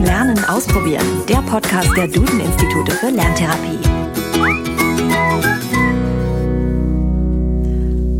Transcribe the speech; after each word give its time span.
Entdecken, 0.00 0.04
Lernen, 0.04 0.44
Ausprobieren. 0.46 1.26
Der 1.28 1.42
Podcast 1.42 1.94
der 1.94 2.08
Duden-Institute 2.08 2.92
für 2.92 3.10
Lerntherapie. 3.10 3.78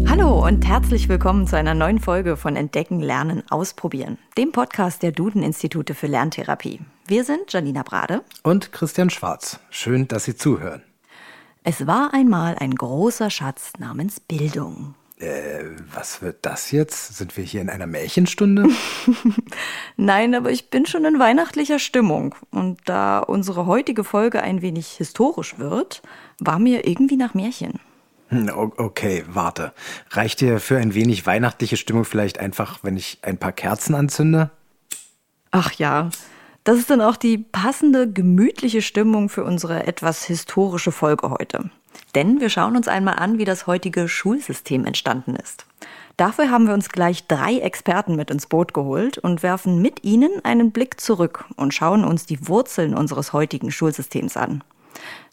Hallo 0.06 0.46
und 0.46 0.66
herzlich 0.66 1.08
willkommen 1.08 1.46
zu 1.46 1.56
einer 1.56 1.74
neuen 1.74 1.98
Folge 1.98 2.36
von 2.36 2.56
Entdecken, 2.56 3.00
Lernen, 3.00 3.42
Ausprobieren, 3.50 4.18
dem 4.36 4.52
Podcast 4.52 5.02
der 5.02 5.12
Duden-Institute 5.12 5.94
für 5.94 6.06
Lerntherapie. 6.06 6.80
Wir 7.06 7.24
sind 7.24 7.50
Janina 7.50 7.82
Brade 7.82 8.22
und 8.42 8.72
Christian 8.72 9.08
Schwarz. 9.08 9.58
Schön, 9.70 10.06
dass 10.06 10.24
Sie 10.24 10.36
zuhören. 10.36 10.82
Es 11.64 11.86
war 11.86 12.12
einmal 12.12 12.56
ein 12.58 12.74
großer 12.74 13.30
Schatz 13.30 13.72
namens 13.78 14.20
Bildung. 14.20 14.94
Äh, 15.20 15.64
was 15.92 16.22
wird 16.22 16.38
das 16.42 16.70
jetzt? 16.70 17.16
Sind 17.16 17.36
wir 17.36 17.44
hier 17.44 17.60
in 17.60 17.68
einer 17.68 17.86
Märchenstunde? 17.86 18.68
Nein, 19.96 20.34
aber 20.34 20.50
ich 20.50 20.70
bin 20.70 20.86
schon 20.86 21.04
in 21.04 21.18
weihnachtlicher 21.18 21.78
Stimmung. 21.78 22.34
Und 22.50 22.80
da 22.86 23.18
unsere 23.18 23.66
heutige 23.66 24.02
Folge 24.02 24.42
ein 24.42 24.62
wenig 24.62 24.88
historisch 24.92 25.58
wird, 25.58 26.00
war 26.38 26.58
mir 26.58 26.86
irgendwie 26.86 27.16
nach 27.16 27.34
Märchen. 27.34 27.80
Hm, 28.28 28.50
okay, 28.54 29.24
warte. 29.28 29.74
Reicht 30.10 30.40
dir 30.40 30.58
für 30.58 30.78
ein 30.78 30.94
wenig 30.94 31.26
weihnachtliche 31.26 31.76
Stimmung 31.76 32.06
vielleicht 32.06 32.38
einfach, 32.38 32.78
wenn 32.82 32.96
ich 32.96 33.18
ein 33.20 33.36
paar 33.36 33.52
Kerzen 33.52 33.94
anzünde? 33.94 34.50
Ach 35.50 35.72
ja, 35.72 36.10
das 36.64 36.78
ist 36.78 36.88
dann 36.88 37.02
auch 37.02 37.16
die 37.16 37.36
passende, 37.36 38.10
gemütliche 38.10 38.80
Stimmung 38.80 39.28
für 39.28 39.44
unsere 39.44 39.86
etwas 39.86 40.24
historische 40.24 40.92
Folge 40.92 41.28
heute. 41.28 41.70
Denn 42.14 42.40
wir 42.40 42.48
schauen 42.48 42.76
uns 42.76 42.88
einmal 42.88 43.16
an, 43.16 43.38
wie 43.38 43.44
das 43.44 43.66
heutige 43.66 44.08
Schulsystem 44.08 44.84
entstanden 44.84 45.36
ist. 45.36 45.66
Dafür 46.16 46.50
haben 46.50 46.66
wir 46.66 46.74
uns 46.74 46.90
gleich 46.90 47.26
drei 47.28 47.58
Experten 47.58 48.14
mit 48.16 48.30
ins 48.30 48.46
Boot 48.46 48.74
geholt 48.74 49.16
und 49.16 49.42
werfen 49.42 49.80
mit 49.80 50.04
ihnen 50.04 50.44
einen 50.44 50.70
Blick 50.70 51.00
zurück 51.00 51.46
und 51.56 51.72
schauen 51.72 52.04
uns 52.04 52.26
die 52.26 52.46
Wurzeln 52.46 52.94
unseres 52.94 53.32
heutigen 53.32 53.70
Schulsystems 53.70 54.36
an. 54.36 54.62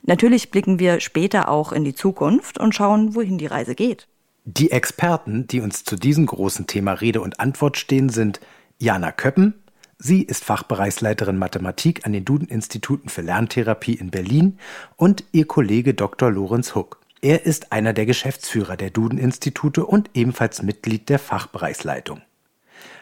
Natürlich 0.04 0.50
blicken 0.52 0.80
wir 0.80 1.00
später 1.02 1.50
auch 1.50 1.74
in 1.74 1.84
die 1.84 1.96
Zukunft 1.96 2.58
und 2.58 2.74
schauen, 2.74 3.16
wohin 3.16 3.38
die 3.38 3.48
Reise 3.48 3.76
geht. 3.76 4.08
Die 4.46 4.72
Experten, 4.72 5.46
die 5.48 5.60
uns 5.60 5.84
zu 5.84 5.98
diesem 5.98 6.26
großen 6.26 6.68
Thema 6.68 6.94
Rede 6.94 7.20
und 7.20 7.42
Antwort 7.42 7.76
stehen, 7.76 8.08
sind 8.08 8.40
Jana 8.78 9.12
Köppen, 9.12 9.56
Sie 10.00 10.22
ist 10.22 10.44
Fachbereichsleiterin 10.44 11.40
Mathematik 11.40 12.06
an 12.06 12.14
den 12.14 12.24
Duden-Instituten 12.24 13.10
für 13.10 13.22
Lerntherapie 13.22 13.96
in 13.96 14.12
Berlin 14.12 14.60
und 14.96 15.24
ihr 15.32 15.48
Kollege 15.48 15.96
Dr. 15.96 16.30
Lorenz 16.30 16.76
Huck. 16.76 17.00
Er 17.22 17.48
ist 17.48 17.72
einer 17.72 17.94
der 17.94 18.06
Geschäftsführer 18.06 18.78
der 18.78 18.92
Duden-Institute 18.92 19.84
und 19.84 20.12
ebenfalls 20.14 20.62
Mitglied 20.62 21.10
der 21.10 21.18
Fachbereichsleitung. 21.18 22.22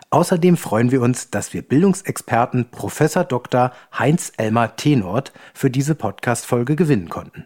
Außerdem 0.10 0.56
freuen 0.56 0.92
wir 0.92 1.02
uns, 1.02 1.30
dass 1.30 1.54
wir 1.54 1.64
Bildungsexperten 1.64 2.70
Professor 2.72 3.26
Dr. 3.26 3.74
Heinz 3.98 4.32
Elmar 4.38 4.78
Tenort 4.78 5.34
für 5.54 5.70
diese 5.70 5.96
Podcast-Folge 5.96 6.78
gewinnen 6.78 7.10
konnten. 7.10 7.46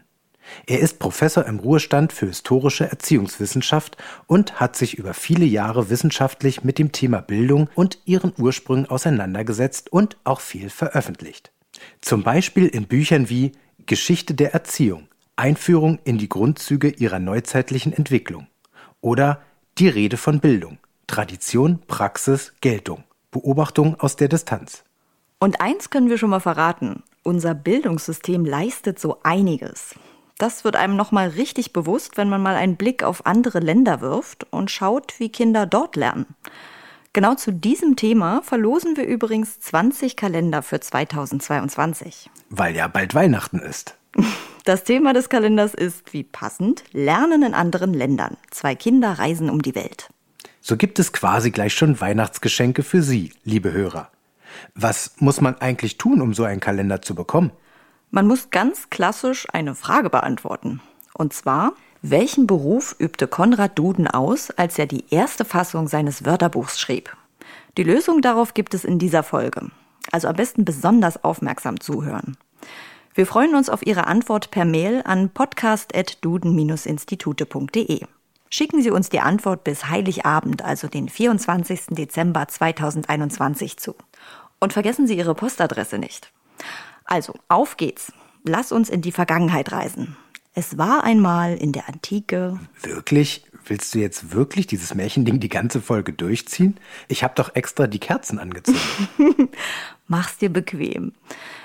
Er 0.66 0.80
ist 0.80 0.98
Professor 0.98 1.46
im 1.46 1.58
Ruhestand 1.58 2.12
für 2.12 2.26
historische 2.26 2.90
Erziehungswissenschaft 2.90 3.96
und 4.26 4.60
hat 4.60 4.76
sich 4.76 4.98
über 4.98 5.14
viele 5.14 5.44
Jahre 5.44 5.90
wissenschaftlich 5.90 6.64
mit 6.64 6.78
dem 6.78 6.92
Thema 6.92 7.20
Bildung 7.20 7.68
und 7.74 7.98
ihren 8.04 8.32
Ursprüngen 8.36 8.86
auseinandergesetzt 8.86 9.92
und 9.92 10.16
auch 10.24 10.40
viel 10.40 10.70
veröffentlicht. 10.70 11.52
Zum 12.00 12.22
Beispiel 12.22 12.66
in 12.66 12.86
Büchern 12.86 13.28
wie 13.28 13.52
Geschichte 13.86 14.34
der 14.34 14.54
Erziehung, 14.54 15.08
Einführung 15.36 15.98
in 16.04 16.18
die 16.18 16.28
Grundzüge 16.28 16.88
ihrer 16.88 17.18
neuzeitlichen 17.18 17.92
Entwicklung 17.92 18.46
oder 19.00 19.42
Die 19.78 19.88
Rede 19.88 20.16
von 20.16 20.40
Bildung, 20.40 20.78
Tradition, 21.06 21.80
Praxis, 21.86 22.52
Geltung, 22.60 23.04
Beobachtung 23.30 23.98
aus 23.98 24.16
der 24.16 24.28
Distanz. 24.28 24.84
Und 25.38 25.60
eins 25.60 25.88
können 25.90 26.10
wir 26.10 26.18
schon 26.18 26.30
mal 26.30 26.40
verraten, 26.40 27.02
unser 27.22 27.54
Bildungssystem 27.54 28.44
leistet 28.44 28.98
so 28.98 29.18
einiges. 29.22 29.94
Das 30.40 30.64
wird 30.64 30.74
einem 30.74 30.96
nochmal 30.96 31.28
richtig 31.28 31.74
bewusst, 31.74 32.16
wenn 32.16 32.30
man 32.30 32.40
mal 32.40 32.56
einen 32.56 32.76
Blick 32.76 33.02
auf 33.02 33.26
andere 33.26 33.58
Länder 33.58 34.00
wirft 34.00 34.46
und 34.50 34.70
schaut, 34.70 35.20
wie 35.20 35.28
Kinder 35.28 35.66
dort 35.66 35.96
lernen. 35.96 36.24
Genau 37.12 37.34
zu 37.34 37.52
diesem 37.52 37.94
Thema 37.94 38.40
verlosen 38.40 38.96
wir 38.96 39.06
übrigens 39.06 39.60
20 39.60 40.16
Kalender 40.16 40.62
für 40.62 40.80
2022. 40.80 42.30
Weil 42.48 42.74
ja 42.74 42.88
bald 42.88 43.14
Weihnachten 43.14 43.58
ist. 43.58 43.96
Das 44.66 44.84
Thema 44.84 45.14
des 45.14 45.30
Kalenders 45.30 45.72
ist, 45.72 46.12
wie 46.12 46.22
passend, 46.22 46.84
Lernen 46.92 47.42
in 47.42 47.54
anderen 47.54 47.94
Ländern. 47.94 48.36
Zwei 48.50 48.74
Kinder 48.74 49.12
reisen 49.12 49.48
um 49.48 49.62
die 49.62 49.74
Welt. 49.74 50.10
So 50.60 50.76
gibt 50.76 50.98
es 50.98 51.14
quasi 51.14 51.50
gleich 51.50 51.72
schon 51.72 51.98
Weihnachtsgeschenke 51.98 52.82
für 52.82 53.02
Sie, 53.02 53.32
liebe 53.42 53.72
Hörer. 53.72 54.10
Was 54.74 55.12
muss 55.18 55.40
man 55.40 55.56
eigentlich 55.60 55.96
tun, 55.96 56.20
um 56.20 56.34
so 56.34 56.44
einen 56.44 56.60
Kalender 56.60 57.00
zu 57.00 57.14
bekommen? 57.14 57.52
Man 58.12 58.26
muss 58.26 58.50
ganz 58.50 58.90
klassisch 58.90 59.46
eine 59.52 59.76
Frage 59.76 60.10
beantworten. 60.10 60.80
Und 61.14 61.32
zwar, 61.32 61.74
welchen 62.02 62.48
Beruf 62.48 62.96
übte 62.98 63.28
Konrad 63.28 63.78
Duden 63.78 64.08
aus, 64.08 64.50
als 64.50 64.80
er 64.80 64.86
die 64.86 65.04
erste 65.10 65.44
Fassung 65.44 65.86
seines 65.86 66.24
Wörterbuchs 66.24 66.80
schrieb? 66.80 67.16
Die 67.76 67.84
Lösung 67.84 68.20
darauf 68.20 68.52
gibt 68.52 68.74
es 68.74 68.84
in 68.84 68.98
dieser 68.98 69.22
Folge. 69.22 69.70
Also 70.10 70.26
am 70.26 70.34
besten 70.34 70.64
besonders 70.64 71.22
aufmerksam 71.22 71.78
zuhören. 71.78 72.36
Wir 73.14 73.26
freuen 73.26 73.54
uns 73.54 73.68
auf 73.68 73.86
Ihre 73.86 74.08
Antwort 74.08 74.50
per 74.50 74.64
Mail 74.64 75.02
an 75.04 75.30
podcast.duden-institute.de. 75.30 78.06
Schicken 78.48 78.82
Sie 78.82 78.90
uns 78.90 79.08
die 79.08 79.20
Antwort 79.20 79.62
bis 79.62 79.88
Heiligabend, 79.88 80.64
also 80.64 80.88
den 80.88 81.08
24. 81.08 81.90
Dezember 81.90 82.48
2021 82.48 83.76
zu. 83.76 83.94
Und 84.58 84.72
vergessen 84.72 85.06
Sie 85.06 85.16
Ihre 85.16 85.36
Postadresse 85.36 85.98
nicht. 85.98 86.32
Also, 87.10 87.34
auf 87.48 87.76
geht's. 87.76 88.12
Lass 88.44 88.70
uns 88.70 88.88
in 88.88 89.02
die 89.02 89.10
Vergangenheit 89.10 89.72
reisen. 89.72 90.16
Es 90.54 90.78
war 90.78 91.02
einmal 91.02 91.56
in 91.56 91.72
der 91.72 91.88
Antike. 91.88 92.58
Wirklich? 92.82 93.44
Willst 93.66 93.94
du 93.94 93.98
jetzt 93.98 94.32
wirklich 94.32 94.68
dieses 94.68 94.94
Märchending 94.94 95.40
die 95.40 95.48
ganze 95.48 95.82
Folge 95.82 96.12
durchziehen? 96.12 96.78
Ich 97.08 97.22
habe 97.24 97.34
doch 97.36 97.54
extra 97.56 97.88
die 97.88 97.98
Kerzen 97.98 98.38
angezündet. 98.38 98.82
Mach's 100.06 100.38
dir 100.38 100.50
bequem. 100.50 101.12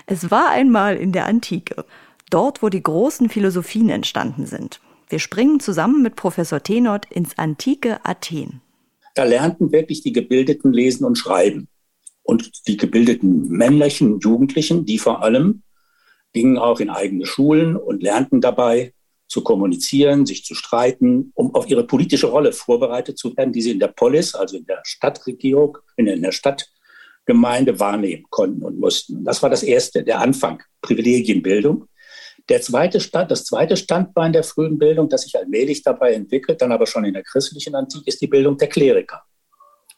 Es 0.08 0.32
war 0.32 0.50
einmal 0.50 0.98
in 0.98 1.12
der 1.12 1.26
Antike. 1.28 1.86
Dort, 2.32 2.64
wo 2.64 2.70
die 2.70 2.84
großen 2.84 3.30
Philosophien 3.30 3.90
entstanden 3.90 4.48
sind. 4.48 4.82
Wir 5.10 5.20
springen 5.20 5.60
zusammen 5.60 6.02
mit 6.02 6.16
Professor 6.16 6.62
Tenot 6.62 7.06
ins 7.12 7.38
antike 7.38 8.04
Athen. 8.04 8.62
Da 9.14 9.24
lernten 9.24 9.72
wirklich 9.72 10.02
die 10.02 10.12
Gebildeten 10.12 10.74
lesen 10.74 11.06
und 11.06 11.18
schreiben. 11.18 11.68
Und 12.26 12.68
die 12.68 12.76
gebildeten 12.76 13.50
männlichen 13.50 14.20
Jugendlichen, 14.20 14.84
die 14.86 14.98
vor 14.98 15.22
allem, 15.22 15.62
gingen 16.34 16.58
auch 16.58 16.80
in 16.80 16.90
eigene 16.90 17.26
Schulen 17.26 17.78
und 17.78 18.02
lernten 18.02 18.42
dabei 18.42 18.94
zu 19.28 19.44
kommunizieren, 19.44 20.26
sich 20.26 20.44
zu 20.44 20.56
streiten, 20.56 21.32
um 21.36 21.54
auf 21.54 21.70
ihre 21.70 21.86
politische 21.86 22.28
Rolle 22.28 22.52
vorbereitet 22.52 23.20
zu 23.20 23.38
werden, 23.38 23.54
die 23.54 23.62
sie 23.62 23.72
in 23.72 23.80
der 23.80 23.90
Polis, 23.90 24.34
also 24.34 24.58
in 24.58 24.66
der 24.66 24.82
Stadtregierung, 24.84 25.78
in 25.98 26.22
der 26.22 26.32
Stadtgemeinde 26.32 27.80
wahrnehmen 27.80 28.26
konnten 28.32 28.64
und 28.64 28.80
mussten. 28.80 29.24
Das 29.24 29.44
war 29.44 29.52
das 29.52 29.62
erste, 29.62 30.04
der 30.04 30.20
Anfang, 30.20 30.64
Privilegienbildung. 30.82 31.88
Der 32.50 32.62
zweite 32.62 33.00
Stand, 33.00 33.30
das 33.30 33.46
zweite 33.46 33.78
Standbein 33.78 34.34
der 34.34 34.44
frühen 34.44 34.80
Bildung, 34.80 35.10
das 35.10 35.24
sich 35.24 35.38
allmählich 35.38 35.84
dabei 35.84 36.14
entwickelt, 36.14 36.60
dann 36.62 36.72
aber 36.72 36.88
schon 36.88 37.06
in 37.06 37.14
der 37.14 37.24
christlichen 37.24 37.76
Antike, 37.76 38.06
ist 38.08 38.22
die 38.22 38.28
Bildung 38.28 38.58
der 38.58 38.68
Kleriker. 38.68 39.22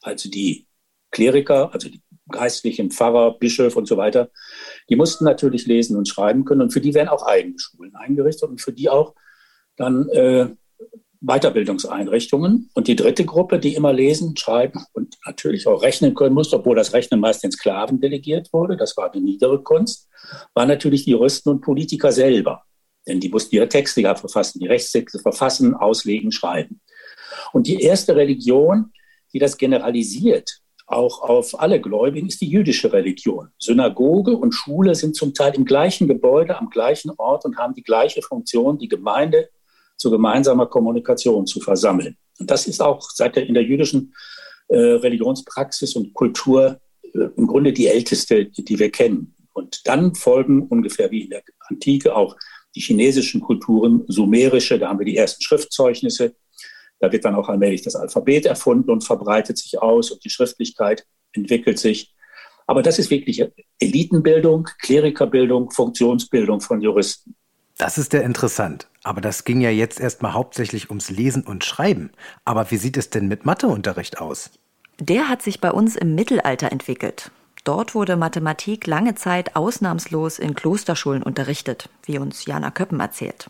Also 0.02 0.30
die 0.30 0.68
Kleriker, 1.12 1.74
also 1.74 1.90
die 1.90 2.02
geistlichen 2.30 2.92
Pfarrer, 2.92 3.38
Bischöfe 3.38 3.78
und 3.78 3.88
so 3.88 3.98
weiter, 3.98 4.30
die 4.90 4.96
mussten 4.96 5.26
natürlich 5.26 5.66
lesen 5.66 5.98
und 5.98 6.08
schreiben 6.08 6.46
können 6.46 6.62
und 6.62 6.72
für 6.72 6.82
die 6.82 6.94
werden 6.94 7.10
auch 7.10 7.26
eigene 7.26 7.58
Schulen 7.60 7.96
eingerichtet 7.96 8.50
und 8.50 8.62
für 8.62 8.74
die 8.74 8.90
auch 8.90 9.16
dann 9.76 10.10
äh, 10.10 10.50
Weiterbildungseinrichtungen. 11.22 12.70
Und 12.74 12.88
die 12.88 12.96
dritte 12.96 13.26
Gruppe, 13.26 13.60
die 13.60 13.76
immer 13.76 13.94
lesen, 13.94 14.36
schreiben 14.38 14.84
und 14.94 15.16
natürlich 15.26 15.68
auch 15.68 15.82
rechnen 15.82 16.14
können 16.14 16.36
musste, 16.36 16.58
obwohl 16.58 16.76
das 16.76 16.94
Rechnen 16.94 17.20
meist 17.20 17.44
den 17.44 17.52
Sklaven 17.52 18.00
delegiert 18.00 18.52
wurde, 18.54 18.78
das 18.78 18.96
war 18.98 19.12
die 19.12 19.20
niedere 19.20 19.62
Kunst, 19.64 20.10
waren 20.54 20.68
natürlich 20.68 21.06
die 21.06 21.12
Juristen 21.12 21.50
und 21.50 21.62
Politiker 21.62 22.12
selber. 22.12 22.64
Denn 23.08 23.20
die 23.20 23.30
mussten 23.30 23.56
ihre 23.56 23.70
Texte 23.70 24.02
ja 24.02 24.16
verfassen, 24.16 24.60
die 24.60 24.68
Rechtstexte 24.68 25.20
verfassen, 25.20 25.74
auslegen, 25.74 26.32
schreiben. 26.32 26.82
Und 27.54 27.68
die 27.68 27.82
erste 27.82 28.16
Religion, 28.16 28.92
die 29.34 29.40
das 29.40 29.58
generalisiert 29.58 30.62
auch 30.88 31.22
auf 31.22 31.60
alle 31.60 31.82
Gläubigen, 31.82 32.28
ist 32.28 32.42
die 32.42 32.50
jüdische 32.50 32.92
Religion. 32.92 33.50
Synagoge 33.60 34.32
und 34.32 34.54
Schule 34.54 34.96
sind 34.96 35.16
zum 35.16 35.34
Teil 35.34 35.54
im 35.56 35.66
gleichen 35.66 36.08
Gebäude, 36.08 36.58
am 36.58 36.70
gleichen 36.70 37.12
Ort 37.18 37.46
und 37.46 37.58
haben 37.58 37.74
die 37.74 37.84
gleiche 37.84 38.22
Funktion, 38.22 38.78
die 38.78 38.88
Gemeinde 38.88 39.50
zu 39.98 40.10
gemeinsamer 40.10 40.68
Kommunikation 40.68 41.46
zu 41.46 41.60
versammeln. 41.60 42.18
Und 42.40 42.50
das 42.50 42.68
ist 42.68 42.82
auch 42.82 43.02
seit 43.02 43.36
der, 43.36 43.48
in 43.48 43.54
der 43.54 43.64
jüdischen 43.64 44.14
äh, 44.70 44.78
Religionspraxis 44.78 45.96
und 45.96 46.14
Kultur 46.14 46.80
äh, 47.14 47.30
im 47.36 47.48
Grunde 47.48 47.74
die 47.74 47.88
älteste, 47.88 48.46
die 48.46 48.80
wir 48.80 48.92
kennen. 48.92 49.36
Und 49.54 49.86
dann 49.88 50.16
folgen 50.16 50.68
ungefähr 50.68 51.12
wie 51.12 51.24
in 51.24 51.32
der 51.32 51.44
Antike 51.68 52.16
auch 52.16 52.38
die 52.76 52.82
chinesischen 52.82 53.42
Kulturen, 53.42 54.04
sumerische, 54.08 54.78
da 54.78 54.90
haben 54.90 55.00
wir 55.00 55.06
die 55.06 55.18
ersten 55.18 55.42
Schriftzeugnisse, 55.42 56.36
da 57.00 57.12
wird 57.12 57.26
dann 57.26 57.36
auch 57.36 57.50
allmählich 57.50 57.82
das 57.82 57.96
Alphabet 57.96 58.46
erfunden 58.46 58.90
und 58.90 59.04
verbreitet 59.04 59.58
sich 59.58 59.82
aus 59.82 60.12
und 60.12 60.24
die 60.24 60.30
Schriftlichkeit 60.30 61.06
entwickelt 61.34 61.80
sich. 61.80 62.14
Aber 62.66 62.82
das 62.82 63.00
ist 63.00 63.10
wirklich 63.10 63.46
Elitenbildung, 63.80 64.68
Klerikerbildung, 64.82 65.72
Funktionsbildung 65.72 66.60
von 66.60 66.82
Juristen. 66.82 67.36
Das 67.78 67.98
ist 67.98 68.12
ja 68.14 68.22
interessant. 68.22 68.90
Aber 69.04 69.22
das 69.22 69.44
ging 69.46 69.62
ja 69.62 69.70
jetzt 69.70 70.00
erstmal 70.00 70.34
hauptsächlich 70.34 70.90
ums 70.90 71.10
Lesen 71.10 71.44
und 71.44 71.64
Schreiben. 71.64 72.12
Aber 72.44 72.72
wie 72.72 72.78
sieht 72.78 72.98
es 72.98 73.10
denn 73.10 73.28
mit 73.28 73.46
Matheunterricht 73.46 74.20
aus? 74.20 74.50
Der 75.00 75.30
hat 75.30 75.44
sich 75.44 75.62
bei 75.62 75.72
uns 75.72 75.96
im 75.96 76.16
Mittelalter 76.16 76.72
entwickelt. 76.72 77.32
Dort 77.64 77.94
wurde 77.96 78.16
Mathematik 78.16 78.88
lange 78.88 79.16
Zeit 79.16 79.56
ausnahmslos 79.56 80.40
in 80.40 80.56
Klosterschulen 80.56 81.22
unterrichtet, 81.22 81.90
wie 82.04 82.18
uns 82.18 82.46
Jana 82.46 82.72
Köppen 82.72 83.00
erzählt. 83.00 83.50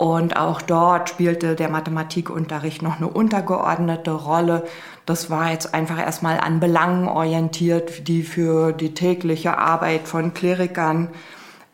Und 0.00 0.34
auch 0.34 0.62
dort 0.62 1.10
spielte 1.10 1.54
der 1.56 1.68
Mathematikunterricht 1.68 2.80
noch 2.80 2.96
eine 2.96 3.06
untergeordnete 3.06 4.12
Rolle. 4.12 4.64
Das 5.04 5.28
war 5.28 5.52
jetzt 5.52 5.74
einfach 5.74 5.98
erstmal 5.98 6.40
an 6.40 6.58
Belangen 6.58 7.06
orientiert, 7.06 8.08
die 8.08 8.22
für 8.22 8.72
die 8.72 8.94
tägliche 8.94 9.58
Arbeit 9.58 10.08
von 10.08 10.32
Klerikern 10.32 11.08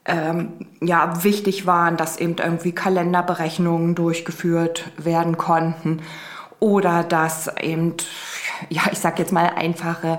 ähm, 0.06 0.54
ja, 0.80 1.22
wichtig 1.22 1.66
waren, 1.66 1.96
dass 1.96 2.18
eben 2.18 2.34
irgendwie 2.38 2.72
Kalenderberechnungen 2.72 3.94
durchgeführt 3.94 4.90
werden 4.96 5.36
konnten 5.38 6.02
oder 6.58 7.04
dass 7.04 7.48
eben, 7.60 7.94
ja, 8.70 8.82
ich 8.90 8.98
sag 8.98 9.20
jetzt 9.20 9.32
mal 9.32 9.52
einfache 9.54 10.18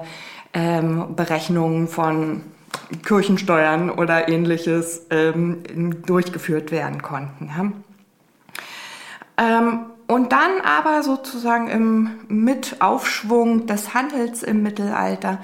ähm, 0.54 1.14
Berechnungen 1.18 1.90
von 1.90 2.44
Kirchensteuern 3.04 3.90
oder 3.90 4.30
ähnliches 4.30 5.08
ähm, 5.10 6.06
durchgeführt 6.06 6.72
werden 6.72 7.02
konnten. 7.02 7.48
Ja. 7.48 7.70
Ähm, 9.38 9.88
und 10.08 10.32
dann 10.32 10.62
aber 10.64 11.04
sozusagen 11.04 11.68
im 11.68 12.10
Mitaufschwung 12.30 13.68
des 13.68 13.94
Handels 13.94 14.42
im 14.42 14.64
Mittelalter 14.64 15.40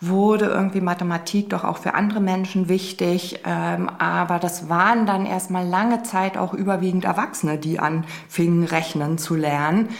wurde 0.00 0.46
irgendwie 0.46 0.80
Mathematik 0.80 1.50
doch 1.50 1.62
auch 1.62 1.76
für 1.76 1.94
andere 1.94 2.20
Menschen 2.20 2.68
wichtig. 2.68 3.40
Ähm, 3.44 3.88
aber 3.98 4.38
das 4.38 4.68
waren 4.68 5.06
dann 5.06 5.26
erstmal 5.26 5.66
lange 5.66 6.02
Zeit 6.02 6.38
auch 6.38 6.54
überwiegend 6.54 7.04
Erwachsene, 7.04 7.58
die 7.58 7.78
anfingen, 7.78 8.64
rechnen 8.64 9.18
zu 9.18 9.34
lernen. 9.36 9.90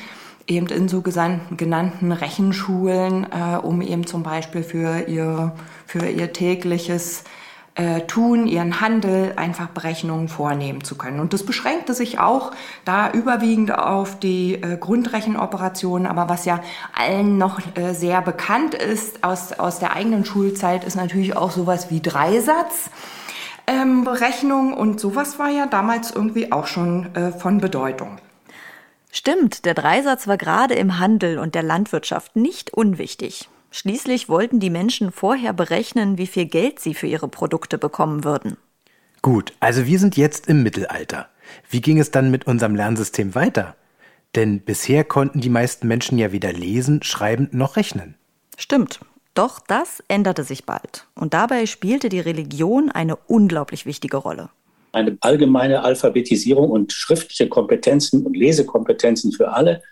Eben 0.46 0.66
in 0.66 0.88
so 0.88 1.02
genannten 1.02 2.12
Rechenschulen, 2.12 3.26
äh, 3.30 3.56
um 3.58 3.82
eben 3.82 4.06
zum 4.06 4.22
Beispiel 4.22 4.64
für 4.64 5.06
ihr, 5.06 5.52
für 5.86 6.08
ihr 6.08 6.32
tägliches 6.32 7.22
äh, 7.74 8.02
tun, 8.02 8.46
ihren 8.46 8.80
Handel, 8.80 9.34
einfach 9.36 9.68
Berechnungen 9.68 10.28
vornehmen 10.28 10.82
zu 10.82 10.96
können. 10.96 11.20
Und 11.20 11.32
das 11.32 11.44
beschränkte 11.44 11.94
sich 11.94 12.18
auch 12.18 12.52
da 12.84 13.10
überwiegend 13.12 13.72
auf 13.72 14.18
die 14.18 14.54
äh, 14.54 14.76
Grundrechenoperationen. 14.76 16.06
Aber 16.06 16.28
was 16.28 16.44
ja 16.44 16.60
allen 16.94 17.38
noch 17.38 17.60
äh, 17.76 17.94
sehr 17.94 18.22
bekannt 18.22 18.74
ist 18.74 19.22
aus, 19.24 19.52
aus 19.52 19.78
der 19.78 19.94
eigenen 19.94 20.24
Schulzeit, 20.24 20.84
ist 20.84 20.96
natürlich 20.96 21.36
auch 21.36 21.50
sowas 21.52 21.90
wie 21.90 22.00
Dreisatz. 22.00 22.90
Ähm, 23.66 24.06
und 24.76 24.98
sowas 24.98 25.38
war 25.38 25.48
ja 25.48 25.66
damals 25.66 26.10
irgendwie 26.10 26.50
auch 26.50 26.66
schon 26.66 27.14
äh, 27.14 27.30
von 27.30 27.58
Bedeutung. 27.58 28.18
Stimmt, 29.12 29.64
der 29.64 29.74
Dreisatz 29.74 30.26
war 30.26 30.36
gerade 30.36 30.74
im 30.74 30.98
Handel 30.98 31.38
und 31.38 31.54
der 31.54 31.62
Landwirtschaft 31.62 32.36
nicht 32.36 32.72
unwichtig. 32.72 33.48
Schließlich 33.70 34.28
wollten 34.28 34.58
die 34.58 34.70
Menschen 34.70 35.12
vorher 35.12 35.52
berechnen, 35.52 36.18
wie 36.18 36.26
viel 36.26 36.46
Geld 36.46 36.80
sie 36.80 36.94
für 36.94 37.06
ihre 37.06 37.28
Produkte 37.28 37.78
bekommen 37.78 38.24
würden. 38.24 38.56
Gut, 39.22 39.52
also 39.60 39.86
wir 39.86 39.98
sind 39.98 40.16
jetzt 40.16 40.48
im 40.48 40.62
Mittelalter. 40.62 41.28
Wie 41.68 41.80
ging 41.80 41.98
es 41.98 42.10
dann 42.10 42.30
mit 42.30 42.46
unserem 42.46 42.74
Lernsystem 42.74 43.34
weiter? 43.34 43.76
Denn 44.34 44.60
bisher 44.60 45.04
konnten 45.04 45.40
die 45.40 45.50
meisten 45.50 45.86
Menschen 45.86 46.18
ja 46.18 46.32
weder 46.32 46.52
lesen, 46.52 47.02
schreiben 47.02 47.48
noch 47.52 47.76
rechnen. 47.76 48.16
Stimmt. 48.56 49.00
Doch 49.34 49.60
das 49.60 50.02
änderte 50.08 50.42
sich 50.42 50.66
bald. 50.66 51.06
Und 51.14 51.34
dabei 51.34 51.66
spielte 51.66 52.08
die 52.08 52.20
Religion 52.20 52.90
eine 52.90 53.16
unglaublich 53.16 53.86
wichtige 53.86 54.16
Rolle. 54.16 54.50
Eine 54.92 55.16
allgemeine 55.20 55.84
Alphabetisierung 55.84 56.70
und 56.70 56.92
schriftliche 56.92 57.48
Kompetenzen 57.48 58.26
und 58.26 58.36
Lesekompetenzen 58.36 59.30
für 59.30 59.52
alle, 59.52 59.82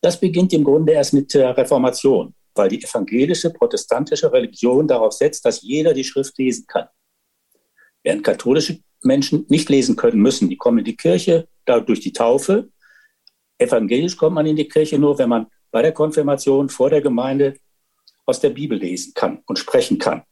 das 0.00 0.20
beginnt 0.20 0.52
im 0.52 0.62
Grunde 0.62 0.92
erst 0.92 1.12
mit 1.12 1.34
der 1.34 1.56
Reformation 1.56 2.34
weil 2.54 2.68
die 2.68 2.82
evangelische 2.82 3.50
protestantische 3.50 4.32
Religion 4.32 4.86
darauf 4.86 5.12
setzt, 5.12 5.44
dass 5.44 5.62
jeder 5.62 5.94
die 5.94 6.04
Schrift 6.04 6.38
lesen 6.38 6.66
kann. 6.66 6.88
Während 8.02 8.24
katholische 8.24 8.80
Menschen 9.02 9.46
nicht 9.48 9.68
lesen 9.68 9.96
können 9.96 10.20
müssen. 10.20 10.48
Die 10.48 10.56
kommen 10.56 10.78
in 10.78 10.84
die 10.84 10.96
Kirche 10.96 11.48
durch 11.64 12.00
die 12.00 12.12
Taufe. 12.12 12.70
Evangelisch 13.58 14.16
kommt 14.16 14.34
man 14.34 14.46
in 14.46 14.56
die 14.56 14.68
Kirche 14.68 14.98
nur, 14.98 15.18
wenn 15.18 15.28
man 15.28 15.46
bei 15.70 15.82
der 15.82 15.92
Konfirmation 15.92 16.68
vor 16.68 16.90
der 16.90 17.00
Gemeinde 17.00 17.56
aus 18.26 18.40
der 18.40 18.50
Bibel 18.50 18.78
lesen 18.78 19.12
kann 19.14 19.42
und 19.46 19.58
sprechen 19.58 19.98
kann. 19.98 20.22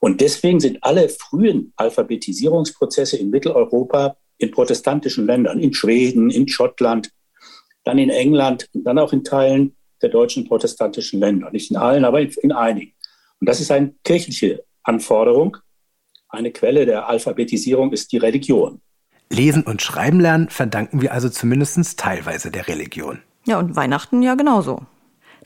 Und 0.00 0.20
deswegen 0.20 0.60
sind 0.60 0.82
alle 0.82 1.08
frühen 1.08 1.72
Alphabetisierungsprozesse 1.76 3.16
in 3.16 3.30
Mitteleuropa 3.30 4.16
in 4.38 4.50
protestantischen 4.50 5.26
Ländern, 5.26 5.60
in 5.60 5.74
Schweden, 5.74 6.30
in 6.30 6.48
Schottland, 6.48 7.10
dann 7.84 7.98
in 7.98 8.10
England 8.10 8.68
und 8.72 8.84
dann 8.84 8.98
auch 8.98 9.12
in 9.12 9.22
Teilen 9.22 9.76
der 10.02 10.10
deutschen 10.10 10.46
protestantischen 10.46 11.20
Länder. 11.20 11.50
Nicht 11.50 11.70
in 11.70 11.76
allen, 11.76 12.04
aber 12.04 12.20
in, 12.20 12.30
in 12.42 12.52
einigen. 12.52 12.92
Und 13.40 13.48
das 13.48 13.60
ist 13.60 13.70
eine 13.70 13.94
kirchliche 14.04 14.64
Anforderung. 14.82 15.56
Eine 16.28 16.52
Quelle 16.52 16.86
der 16.86 17.08
Alphabetisierung 17.08 17.92
ist 17.92 18.12
die 18.12 18.18
Religion. 18.18 18.80
Lesen 19.30 19.62
und 19.62 19.80
Schreiben 19.80 20.20
lernen 20.20 20.48
verdanken 20.48 21.02
wir 21.02 21.12
also 21.12 21.28
zumindest 21.28 21.98
teilweise 21.98 22.50
der 22.50 22.68
Religion. 22.68 23.20
Ja, 23.46 23.58
und 23.58 23.76
Weihnachten 23.76 24.22
ja 24.22 24.34
genauso. 24.34 24.82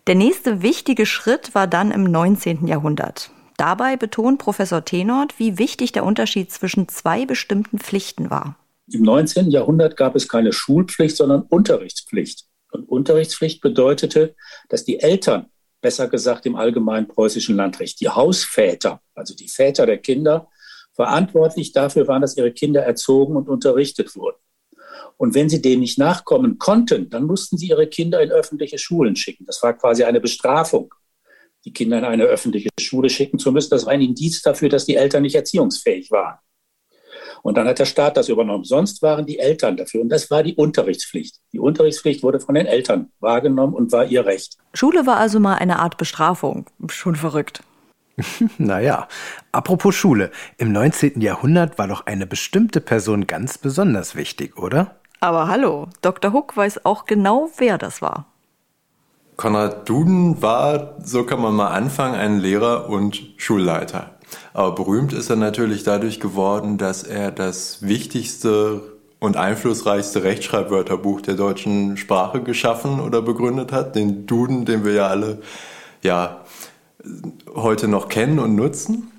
Der 0.07 0.15
nächste 0.15 0.63
wichtige 0.63 1.07
Schritt 1.07 1.55
war 1.55 1.67
dann 1.67 1.91
im 1.91 2.05
19. 2.05 2.67
Jahrhundert. 2.67 3.31
Dabei 3.57 3.97
betont 3.97 4.39
Professor 4.39 4.85
Tenort, 4.85 5.39
wie 5.39 5.59
wichtig 5.59 5.93
der 5.93 6.05
Unterschied 6.05 6.51
zwischen 6.51 6.89
zwei 6.89 7.25
bestimmten 7.25 7.79
Pflichten 7.79 8.31
war. 8.31 8.57
Im 8.93 9.03
19. 9.03 9.51
Jahrhundert 9.51 9.97
gab 9.97 10.17
es 10.17 10.29
keine 10.29 10.53
Schulpflicht, 10.53 11.17
sondern 11.17 11.43
Unterrichtspflicht. 11.43 12.47
Und 12.75 12.89
Unterrichtspflicht 12.89 13.61
bedeutete, 13.61 14.35
dass 14.69 14.85
die 14.85 14.99
Eltern, 14.99 15.47
besser 15.81 16.09
gesagt 16.09 16.45
im 16.45 16.57
allgemeinen 16.57 17.07
preußischen 17.07 17.55
Landrecht, 17.55 18.01
die 18.01 18.09
Hausväter, 18.09 19.01
also 19.15 19.35
die 19.35 19.49
Väter 19.49 19.87
der 19.87 19.99
Kinder, 19.99 20.49
verantwortlich 20.93 21.73
dafür 21.73 22.09
waren, 22.09 22.23
dass 22.23 22.37
ihre 22.37 22.51
Kinder 22.51 22.83
erzogen 22.83 23.37
und 23.37 23.49
unterrichtet 23.49 24.17
wurden. 24.17 24.39
Und 25.17 25.35
wenn 25.35 25.49
sie 25.49 25.63
dem 25.63 25.81
nicht 25.81 25.99
nachkommen 25.99 26.59
konnten, 26.59 27.11
dann 27.11 27.25
mussten 27.25 27.59
sie 27.59 27.69
ihre 27.69 27.87
Kinder 27.87 28.21
in 28.21 28.33
öffentliche 28.33 28.79
Schulen 28.79 29.15
schicken. 29.15 29.47
Das 29.47 29.63
war 29.63 29.75
quasi 29.75 30.03
eine 30.03 30.21
Bestrafung, 30.21 30.93
die 31.65 31.73
Kinder 31.73 31.99
in 31.99 32.05
eine 32.05 32.25
öffentliche 32.25 32.71
Schule 32.81 33.09
schicken 33.09 33.39
zu 33.39 33.53
müssen. 33.53 33.71
Das 33.71 33.87
war 33.87 33.93
ein 33.93 34.03
Indiz 34.03 34.43
dafür, 34.43 34.69
dass 34.69 34.85
die 34.85 34.97
Eltern 34.97 35.23
nicht 35.23 35.37
erziehungsfähig 35.37 36.11
waren. 36.11 36.39
Und 37.45 37.59
dann 37.59 37.69
hat 37.69 37.79
der 37.79 37.85
Staat 37.85 38.17
das 38.17 38.31
übernommen. 38.31 38.65
Sonst 38.65 39.03
waren 39.03 39.27
die 39.27 39.39
Eltern 39.39 39.77
dafür. 39.77 40.01
Und 40.01 40.09
das 40.09 40.31
war 40.31 40.43
die 40.43 40.55
Unterrichtspflicht. 40.55 41.37
Die 41.53 41.59
Unterrichtspflicht 41.59 42.23
wurde 42.23 42.41
von 42.41 42.55
den 42.55 42.65
Eltern 42.65 43.11
wahrgenommen 43.21 43.75
und 43.75 43.93
war 43.93 44.07
ihr 44.07 44.25
Recht. 44.25 44.57
Schule 44.73 45.05
war 45.05 45.19
also 45.19 45.39
mal 45.41 45.57
eine 45.57 45.79
Art 45.79 45.99
Bestrafung. 45.99 46.65
Schon 46.89 47.17
verrückt. 47.17 47.63
naja, 48.59 49.09
apropos 49.53 49.95
Schule. 49.95 50.31
Im 50.57 50.73
19. 50.73 51.21
Jahrhundert 51.21 51.77
war 51.77 51.87
doch 51.87 52.07
eine 52.07 52.27
bestimmte 52.27 52.81
Person 52.81 53.27
ganz 53.27 53.59
besonders 53.59 54.17
wichtig, 54.17 54.57
oder? 54.57 54.97
Aber 55.21 55.47
hallo, 55.47 55.89
Dr. 56.01 56.33
Huck 56.33 56.57
weiß 56.57 56.87
auch 56.87 57.05
genau, 57.05 57.51
wer 57.59 57.77
das 57.77 58.01
war. 58.01 58.25
Konrad 59.37 59.87
Duden 59.87 60.41
war, 60.41 60.95
so 61.05 61.25
kann 61.25 61.43
man 61.43 61.55
mal 61.55 61.73
anfangen, 61.73 62.15
ein 62.15 62.39
Lehrer 62.39 62.89
und 62.89 63.35
Schulleiter. 63.37 64.14
Aber 64.53 64.75
berühmt 64.75 65.13
ist 65.13 65.31
er 65.31 65.37
natürlich 65.37 65.85
dadurch 65.85 66.21
geworden, 66.21 66.79
dass 66.79 67.03
er 67.03 67.31
das 67.31 67.83
wichtigste 67.83 68.83
und 69.19 69.37
einflussreichste 69.37 70.23
Rechtschreibwörterbuch 70.23 71.23
der 71.23 71.35
deutschen 71.35 71.97
Sprache 71.97 72.43
geschaffen 72.43 73.01
oder 73.01 73.23
begründet 73.23 73.73
hat, 73.73 73.97
den 73.97 74.27
Duden, 74.27 74.65
den 74.65 74.85
wir 74.85 74.93
ja 74.93 75.07
alle 75.09 75.39
ja 76.03 76.45
heute 77.55 77.89
noch 77.89 78.09
kennen 78.09 78.39
und 78.39 78.55
nutzen. 78.55 79.11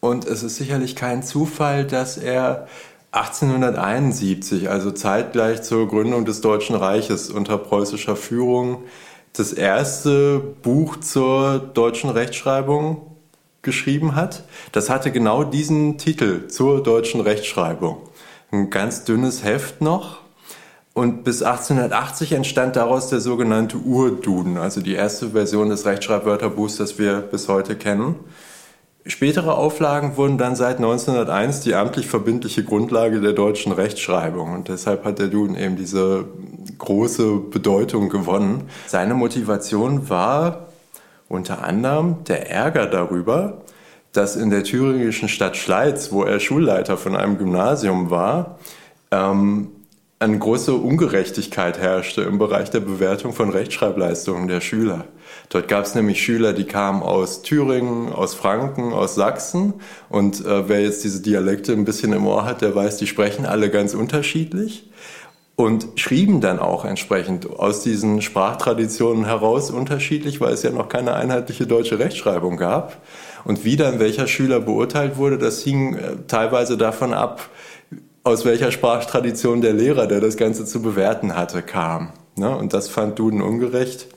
Und 0.00 0.26
es 0.26 0.42
ist 0.42 0.56
sicherlich 0.56 0.96
kein 0.96 1.22
Zufall, 1.22 1.84
dass 1.84 2.16
er 2.18 2.66
1871, 3.12 4.68
also 4.68 4.90
zeitgleich 4.90 5.62
zur 5.62 5.88
Gründung 5.88 6.24
des 6.24 6.42
Deutschen 6.42 6.76
Reiches 6.76 7.30
unter 7.30 7.56
preußischer 7.56 8.14
Führung, 8.14 8.82
das 9.32 9.52
erste 9.52 10.38
Buch 10.38 10.96
zur 11.00 11.58
deutschen 11.58 12.10
Rechtschreibung 12.10 13.15
geschrieben 13.66 14.14
hat. 14.14 14.44
Das 14.72 14.88
hatte 14.88 15.12
genau 15.12 15.44
diesen 15.44 15.98
Titel 15.98 16.48
zur 16.48 16.82
deutschen 16.82 17.20
Rechtschreibung. 17.20 17.98
Ein 18.50 18.70
ganz 18.70 19.04
dünnes 19.04 19.44
Heft 19.44 19.82
noch. 19.82 20.20
Und 20.94 21.24
bis 21.24 21.42
1880 21.42 22.32
entstand 22.32 22.74
daraus 22.76 23.08
der 23.10 23.20
sogenannte 23.20 23.76
Urduden, 23.76 24.56
also 24.56 24.80
die 24.80 24.94
erste 24.94 25.32
Version 25.32 25.68
des 25.68 25.84
Rechtschreibwörterbuchs, 25.84 26.76
das 26.76 26.98
wir 26.98 27.18
bis 27.18 27.48
heute 27.48 27.76
kennen. 27.76 28.14
Spätere 29.04 29.54
Auflagen 29.54 30.16
wurden 30.16 30.38
dann 30.38 30.56
seit 30.56 30.78
1901 30.78 31.60
die 31.60 31.74
amtlich 31.74 32.06
verbindliche 32.06 32.64
Grundlage 32.64 33.20
der 33.20 33.34
deutschen 33.34 33.72
Rechtschreibung 33.72 34.52
und 34.52 34.68
deshalb 34.68 35.04
hat 35.04 35.18
der 35.18 35.28
Duden 35.28 35.54
eben 35.54 35.76
diese 35.76 36.24
große 36.78 37.36
Bedeutung 37.50 38.08
gewonnen. 38.08 38.62
Seine 38.86 39.14
Motivation 39.14 40.08
war 40.08 40.66
unter 41.28 41.64
anderem 41.64 42.24
der 42.24 42.50
Ärger 42.50 42.86
darüber, 42.86 43.62
dass 44.12 44.36
in 44.36 44.50
der 44.50 44.64
thüringischen 44.64 45.28
Stadt 45.28 45.56
Schleiz, 45.56 46.12
wo 46.12 46.22
er 46.22 46.40
Schulleiter 46.40 46.96
von 46.96 47.16
einem 47.16 47.38
Gymnasium 47.38 48.10
war, 48.10 48.58
ähm, 49.10 49.68
eine 50.18 50.38
große 50.38 50.72
Ungerechtigkeit 50.72 51.78
herrschte 51.78 52.22
im 52.22 52.38
Bereich 52.38 52.70
der 52.70 52.80
Bewertung 52.80 53.34
von 53.34 53.50
Rechtschreibleistungen 53.50 54.48
der 54.48 54.62
Schüler. 54.62 55.04
Dort 55.50 55.68
gab 55.68 55.84
es 55.84 55.94
nämlich 55.94 56.22
Schüler, 56.22 56.54
die 56.54 56.64
kamen 56.64 57.02
aus 57.02 57.42
Thüringen, 57.42 58.10
aus 58.10 58.34
Franken, 58.34 58.94
aus 58.94 59.14
Sachsen. 59.14 59.74
Und 60.08 60.44
äh, 60.46 60.68
wer 60.70 60.80
jetzt 60.80 61.04
diese 61.04 61.20
Dialekte 61.20 61.72
ein 61.72 61.84
bisschen 61.84 62.14
im 62.14 62.26
Ohr 62.26 62.46
hat, 62.46 62.62
der 62.62 62.74
weiß, 62.74 62.96
die 62.96 63.06
sprechen 63.06 63.44
alle 63.44 63.68
ganz 63.68 63.92
unterschiedlich 63.92 64.90
und 65.56 65.88
schrieben 65.96 66.42
dann 66.42 66.58
auch 66.58 66.84
entsprechend 66.84 67.48
aus 67.58 67.82
diesen 67.82 68.20
Sprachtraditionen 68.20 69.24
heraus 69.24 69.70
unterschiedlich, 69.70 70.40
weil 70.40 70.52
es 70.52 70.62
ja 70.62 70.70
noch 70.70 70.90
keine 70.90 71.14
einheitliche 71.14 71.66
deutsche 71.66 71.98
Rechtschreibung 71.98 72.58
gab. 72.58 73.02
Und 73.44 73.64
wie 73.64 73.76
dann 73.76 73.98
welcher 73.98 74.26
Schüler 74.26 74.60
beurteilt 74.60 75.16
wurde, 75.16 75.38
das 75.38 75.62
hing 75.62 75.96
äh, 75.96 76.16
teilweise 76.28 76.76
davon 76.76 77.14
ab, 77.14 77.48
aus 78.22 78.44
welcher 78.44 78.70
Sprachtradition 78.70 79.62
der 79.62 79.72
Lehrer, 79.72 80.06
der 80.06 80.20
das 80.20 80.36
Ganze 80.36 80.66
zu 80.66 80.82
bewerten 80.82 81.34
hatte, 81.34 81.62
kam. 81.62 82.10
Ne? 82.36 82.54
Und 82.54 82.74
das 82.74 82.88
fand 82.88 83.18
Duden 83.18 83.40
ungerecht. 83.40 84.08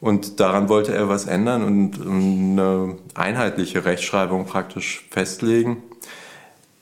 Und 0.00 0.38
daran 0.38 0.68
wollte 0.68 0.92
er 0.92 1.08
was 1.08 1.24
ändern 1.24 1.62
und 1.62 1.98
eine 2.04 2.96
einheitliche 3.14 3.86
Rechtschreibung 3.86 4.44
praktisch 4.44 5.06
festlegen. 5.10 5.82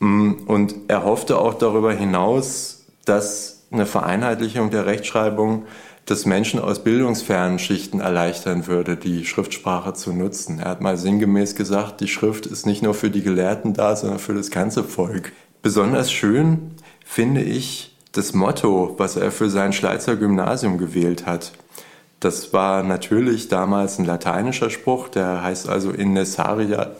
Mm, 0.00 0.32
und 0.47 0.75
er 0.88 1.04
hoffte 1.04 1.38
auch 1.38 1.54
darüber 1.54 1.92
hinaus, 1.92 2.87
dass 3.04 3.62
eine 3.72 3.86
Vereinheitlichung 3.86 4.70
der 4.70 4.86
Rechtschreibung 4.86 5.64
das 6.04 6.26
Menschen 6.26 6.58
aus 6.60 6.82
bildungsfernen 6.82 7.58
Schichten 7.58 8.00
erleichtern 8.00 8.66
würde, 8.66 8.96
die 8.96 9.24
Schriftsprache 9.24 9.94
zu 9.94 10.12
nutzen. 10.12 10.58
Er 10.58 10.70
hat 10.70 10.80
mal 10.80 10.96
sinngemäß 10.96 11.54
gesagt, 11.54 12.00
die 12.00 12.08
Schrift 12.08 12.46
ist 12.46 12.66
nicht 12.66 12.82
nur 12.82 12.94
für 12.94 13.10
die 13.10 13.22
Gelehrten 13.22 13.72
da, 13.72 13.94
sondern 13.94 14.18
für 14.18 14.34
das 14.34 14.50
ganze 14.50 14.82
Volk. 14.82 15.32
Besonders 15.62 16.10
schön 16.10 16.72
finde 17.04 17.42
ich 17.42 17.96
das 18.10 18.34
Motto, 18.34 18.94
was 18.98 19.16
er 19.16 19.30
für 19.30 19.48
sein 19.48 19.72
Schleizer 19.72 20.16
Gymnasium 20.16 20.76
gewählt 20.76 21.24
hat. 21.24 21.52
Das 22.18 22.52
war 22.52 22.82
natürlich 22.82 23.48
damals 23.48 23.98
ein 23.98 24.04
lateinischer 24.04 24.70
Spruch, 24.70 25.08
der 25.08 25.42
heißt 25.42 25.68
also 25.68 25.90
in, 25.90 26.12
necessaria, 26.12 26.90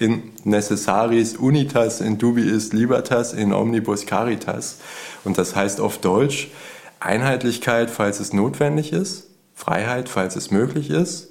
in 0.00 0.32
necessaris 0.44 1.36
unitas 1.36 2.00
in 2.00 2.18
dubiis 2.18 2.72
libertas 2.72 3.32
in 3.32 3.52
omnibus 3.52 4.06
caritas. 4.06 4.78
Und 5.24 5.38
das 5.38 5.54
heißt 5.54 5.80
auf 5.80 5.98
Deutsch 5.98 6.48
Einheitlichkeit, 7.00 7.90
falls 7.90 8.20
es 8.20 8.32
notwendig 8.32 8.92
ist, 8.92 9.28
Freiheit, 9.54 10.08
falls 10.08 10.36
es 10.36 10.50
möglich 10.50 10.90
ist, 10.90 11.28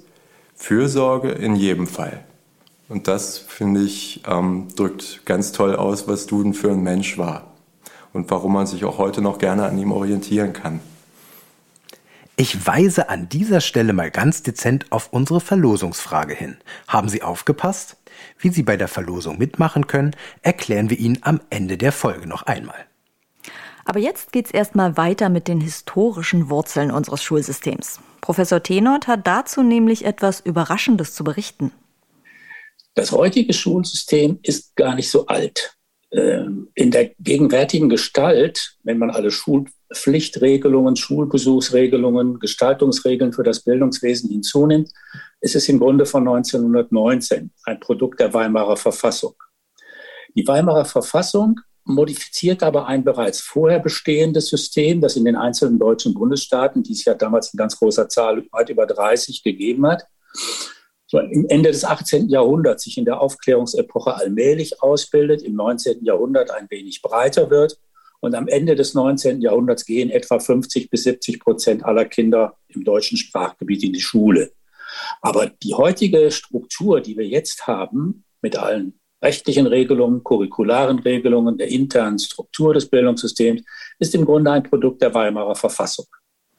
Fürsorge 0.54 1.30
in 1.30 1.56
jedem 1.56 1.86
Fall. 1.86 2.24
Und 2.88 3.06
das, 3.06 3.38
finde 3.38 3.82
ich, 3.82 4.22
ähm, 4.26 4.66
drückt 4.74 5.24
ganz 5.24 5.52
toll 5.52 5.76
aus, 5.76 6.08
was 6.08 6.26
Duden 6.26 6.54
für 6.54 6.70
ein 6.70 6.82
Mensch 6.82 7.18
war 7.18 7.54
und 8.12 8.30
warum 8.30 8.52
man 8.52 8.66
sich 8.66 8.84
auch 8.84 8.98
heute 8.98 9.22
noch 9.22 9.38
gerne 9.38 9.64
an 9.64 9.78
ihm 9.78 9.92
orientieren 9.92 10.52
kann. 10.52 10.80
Ich 12.36 12.66
weise 12.66 13.08
an 13.08 13.28
dieser 13.28 13.60
Stelle 13.60 13.92
mal 13.92 14.10
ganz 14.10 14.42
dezent 14.42 14.90
auf 14.90 15.12
unsere 15.12 15.40
Verlosungsfrage 15.40 16.34
hin. 16.34 16.56
Haben 16.88 17.08
Sie 17.08 17.22
aufgepasst? 17.22 17.96
Wie 18.38 18.50
Sie 18.50 18.62
bei 18.62 18.76
der 18.76 18.88
Verlosung 18.88 19.38
mitmachen 19.38 19.86
können, 19.86 20.14
erklären 20.42 20.90
wir 20.90 20.98
Ihnen 20.98 21.18
am 21.22 21.40
Ende 21.50 21.76
der 21.76 21.92
Folge 21.92 22.26
noch 22.26 22.42
einmal. 22.42 22.86
Aber 23.84 23.98
jetzt 23.98 24.32
geht's 24.32 24.50
erstmal 24.50 24.96
weiter 24.96 25.28
mit 25.28 25.48
den 25.48 25.60
historischen 25.60 26.50
Wurzeln 26.50 26.90
unseres 26.90 27.22
Schulsystems. 27.22 28.00
Professor 28.20 28.62
Tenort 28.62 29.06
hat 29.08 29.26
dazu 29.26 29.62
nämlich 29.62 30.04
etwas 30.04 30.40
Überraschendes 30.40 31.14
zu 31.14 31.24
berichten. 31.24 31.72
Das 32.94 33.12
heutige 33.12 33.52
Schulsystem 33.52 34.38
ist 34.42 34.76
gar 34.76 34.94
nicht 34.94 35.10
so 35.10 35.26
alt. 35.26 35.76
Ähm, 36.12 36.68
in 36.74 36.90
der 36.90 37.10
gegenwärtigen 37.18 37.88
Gestalt, 37.88 38.76
wenn 38.82 38.98
man 38.98 39.10
alle 39.10 39.30
Schul 39.30 39.66
Pflichtregelungen, 39.92 40.96
Schulbesuchsregelungen, 40.96 42.38
Gestaltungsregeln 42.38 43.32
für 43.32 43.42
das 43.42 43.60
Bildungswesen 43.60 44.30
hinzunimmt, 44.30 44.90
ist 45.40 45.56
es 45.56 45.68
im 45.68 45.80
Grunde 45.80 46.06
von 46.06 46.26
1919 46.28 47.50
ein 47.64 47.80
Produkt 47.80 48.20
der 48.20 48.32
Weimarer 48.32 48.76
Verfassung. 48.76 49.34
Die 50.36 50.46
Weimarer 50.46 50.84
Verfassung 50.84 51.58
modifiziert 51.84 52.62
aber 52.62 52.86
ein 52.86 53.02
bereits 53.02 53.40
vorher 53.40 53.80
bestehendes 53.80 54.48
System, 54.48 55.00
das 55.00 55.16
in 55.16 55.24
den 55.24 55.34
einzelnen 55.34 55.78
deutschen 55.78 56.14
Bundesstaaten, 56.14 56.84
die 56.84 56.92
es 56.92 57.04
ja 57.04 57.14
damals 57.14 57.52
in 57.52 57.58
ganz 57.58 57.76
großer 57.76 58.08
Zahl 58.08 58.44
weit 58.52 58.68
über 58.68 58.86
30 58.86 59.42
gegeben 59.42 59.86
hat, 59.86 60.04
im 61.12 61.46
Ende 61.48 61.72
des 61.72 61.84
18. 61.84 62.28
Jahrhunderts 62.28 62.84
sich 62.84 62.96
in 62.96 63.04
der 63.04 63.20
Aufklärungsepoche 63.20 64.14
allmählich 64.14 64.80
ausbildet, 64.80 65.42
im 65.42 65.56
19. 65.56 66.04
Jahrhundert 66.04 66.52
ein 66.52 66.68
wenig 66.70 67.02
breiter 67.02 67.50
wird 67.50 67.80
und 68.20 68.34
am 68.34 68.48
Ende 68.48 68.74
des 68.74 68.94
19. 68.94 69.40
Jahrhunderts 69.40 69.84
gehen 69.84 70.10
etwa 70.10 70.38
50 70.38 70.90
bis 70.90 71.04
70 71.04 71.40
Prozent 71.40 71.84
aller 71.84 72.04
Kinder 72.04 72.56
im 72.68 72.84
deutschen 72.84 73.16
Sprachgebiet 73.16 73.82
in 73.82 73.92
die 73.92 74.00
Schule. 74.00 74.52
Aber 75.22 75.46
die 75.46 75.74
heutige 75.74 76.30
Struktur, 76.30 77.00
die 77.00 77.16
wir 77.16 77.26
jetzt 77.26 77.66
haben, 77.66 78.24
mit 78.42 78.56
allen 78.56 78.98
rechtlichen 79.22 79.66
Regelungen, 79.66 80.24
curricularen 80.24 80.98
Regelungen, 80.98 81.58
der 81.58 81.68
internen 81.68 82.18
Struktur 82.18 82.74
des 82.74 82.88
Bildungssystems, 82.88 83.62
ist 83.98 84.14
im 84.14 84.24
Grunde 84.24 84.50
ein 84.50 84.62
Produkt 84.62 85.02
der 85.02 85.14
Weimarer 85.14 85.54
Verfassung. 85.54 86.06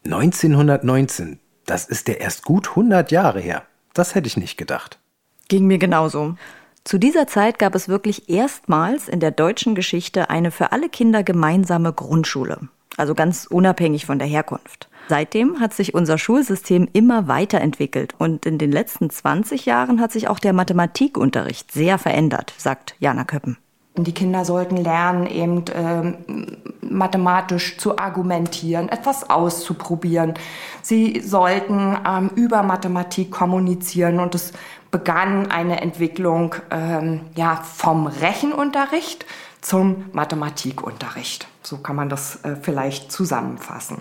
1919, 0.06 1.40
das 1.66 1.86
ist 1.86 2.08
ja 2.08 2.16
erst 2.16 2.44
gut 2.44 2.70
100 2.70 3.12
Jahre 3.12 3.40
her. 3.40 3.64
Das 3.94 4.16
hätte 4.16 4.28
ich 4.28 4.38
nicht 4.38 4.58
gedacht. 4.58 5.00
Ging 5.48 5.66
mir 5.66 5.78
genauso. 5.78 6.36
Zu 6.84 6.98
dieser 6.98 7.28
Zeit 7.28 7.60
gab 7.60 7.76
es 7.76 7.88
wirklich 7.88 8.30
erstmals 8.30 9.08
in 9.08 9.20
der 9.20 9.32
deutschen 9.32 9.76
Geschichte 9.76 10.30
eine 10.30 10.52
für 10.52 10.72
alle 10.72 10.90
Kinder 10.90 11.24
gemeinsame 11.24 11.94
Grundschule, 11.94 12.70
also 12.98 13.14
ganz 13.14 13.46
unabhängig 13.46 14.06
von 14.06 14.18
der 14.18 14.28
Herkunft. 14.28 14.90
Seitdem 15.08 15.60
hat 15.60 15.74
sich 15.74 15.94
unser 15.94 16.18
Schulsystem 16.18 16.88
immer 16.94 17.28
weiterentwickelt 17.28 18.16
und 18.18 18.46
in 18.46 18.58
den 18.58 18.72
letzten 18.72 19.10
20 19.10 19.66
Jahren 19.66 20.00
hat 20.00 20.12
sich 20.12 20.28
auch 20.28 20.40
der 20.40 20.54
Mathematikunterricht 20.54 21.72
sehr 21.72 21.98
verändert, 21.98 22.54
sagt 22.58 22.96
Jana 23.00 23.26
Köppen. 23.26 23.58
Die 23.98 24.14
Kinder 24.14 24.46
sollten 24.46 24.78
lernen, 24.78 25.28
eben 25.28 25.66
äh, 25.68 26.14
mathematisch 26.82 27.78
zu 27.78 27.98
argumentieren, 27.98 28.88
etwas 28.88 29.30
auszuprobieren. 29.30 30.36
Sie 30.82 31.20
sollten 31.20 31.98
ähm, 32.08 32.32
über 32.36 32.64
Mathematik 32.64 33.32
kommunizieren 33.32 34.22
und 34.22 34.34
es 34.34 34.54
begann 34.92 35.50
eine 35.50 35.82
Entwicklung 35.82 36.56
ähm, 36.70 37.22
ja, 37.36 37.56
vom 37.56 38.08
Rechenunterricht 38.08 39.26
zum 39.62 40.06
Mathematikunterricht. 40.12 41.48
So 41.64 41.78
kann 41.78 41.96
man 41.96 42.10
das 42.10 42.44
äh, 42.44 42.56
vielleicht 42.62 43.12
zusammenfassen. 43.12 44.00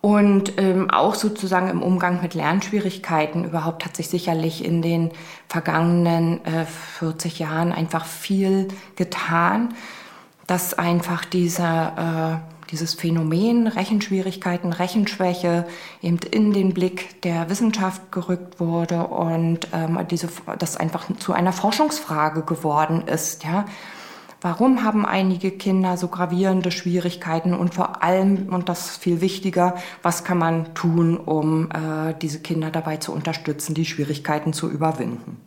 Und 0.00 0.58
ähm, 0.58 0.90
auch 0.90 1.14
sozusagen 1.14 1.68
im 1.68 1.82
Umgang 1.82 2.22
mit 2.22 2.32
Lernschwierigkeiten 2.32 3.44
überhaupt 3.44 3.84
hat 3.84 3.96
sich 3.96 4.08
sicherlich 4.08 4.64
in 4.64 4.80
den 4.80 5.10
vergangenen 5.46 6.44
äh, 6.46 6.64
40 6.64 7.38
Jahren 7.38 7.72
einfach 7.72 8.06
viel 8.06 8.68
getan, 8.96 9.74
dass 10.46 10.72
einfach 10.78 11.26
dieser 11.26 12.40
äh, 12.42 12.59
dieses 12.70 12.94
Phänomen 12.94 13.66
Rechenschwierigkeiten, 13.66 14.72
Rechenschwäche 14.72 15.66
eben 16.02 16.18
in 16.30 16.52
den 16.52 16.72
Blick 16.72 17.20
der 17.22 17.50
Wissenschaft 17.50 18.12
gerückt 18.12 18.60
wurde 18.60 19.06
und 19.06 19.68
ähm, 19.72 19.98
diese, 20.10 20.28
das 20.58 20.76
einfach 20.76 21.06
zu 21.18 21.32
einer 21.32 21.52
Forschungsfrage 21.52 22.42
geworden 22.42 23.02
ist. 23.06 23.44
Ja? 23.44 23.66
Warum 24.40 24.84
haben 24.84 25.04
einige 25.04 25.50
Kinder 25.50 25.96
so 25.96 26.08
gravierende 26.08 26.70
Schwierigkeiten 26.70 27.52
und 27.54 27.74
vor 27.74 28.02
allem, 28.02 28.48
und 28.48 28.68
das 28.68 28.92
ist 28.92 29.02
viel 29.02 29.20
wichtiger, 29.20 29.74
was 30.02 30.24
kann 30.24 30.38
man 30.38 30.74
tun, 30.74 31.16
um 31.16 31.70
äh, 31.70 32.14
diese 32.22 32.40
Kinder 32.40 32.70
dabei 32.70 32.96
zu 32.96 33.12
unterstützen, 33.12 33.74
die 33.74 33.84
Schwierigkeiten 33.84 34.52
zu 34.52 34.70
überwinden? 34.70 35.38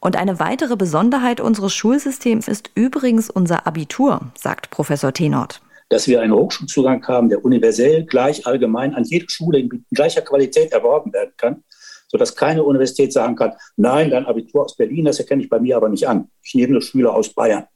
Und 0.00 0.14
eine 0.14 0.38
weitere 0.38 0.76
Besonderheit 0.76 1.40
unseres 1.40 1.74
Schulsystems 1.74 2.46
ist 2.46 2.70
übrigens 2.76 3.28
unser 3.28 3.66
Abitur, 3.66 4.20
sagt 4.36 4.70
Professor 4.70 5.12
Tenort 5.12 5.60
dass 5.88 6.06
wir 6.06 6.20
einen 6.20 6.34
Hochschulzugang 6.34 7.06
haben, 7.06 7.28
der 7.28 7.44
universell, 7.44 8.04
gleich, 8.04 8.46
allgemein 8.46 8.94
an 8.94 9.04
jede 9.04 9.26
Schule 9.28 9.60
in 9.60 9.84
gleicher 9.92 10.22
Qualität 10.22 10.72
erworben 10.72 11.12
werden 11.12 11.32
kann, 11.36 11.64
sodass 12.08 12.36
keine 12.36 12.64
Universität 12.64 13.12
sagen 13.12 13.36
kann, 13.36 13.54
nein, 13.76 14.10
dein 14.10 14.26
Abitur 14.26 14.64
aus 14.64 14.76
Berlin, 14.76 15.06
das 15.06 15.18
erkenne 15.18 15.42
ich 15.42 15.48
bei 15.48 15.60
mir 15.60 15.76
aber 15.76 15.88
nicht 15.88 16.06
an. 16.06 16.30
Ich 16.42 16.54
nehme 16.54 16.72
nur 16.72 16.82
Schüler 16.82 17.14
aus 17.14 17.32
Bayern. 17.32 17.66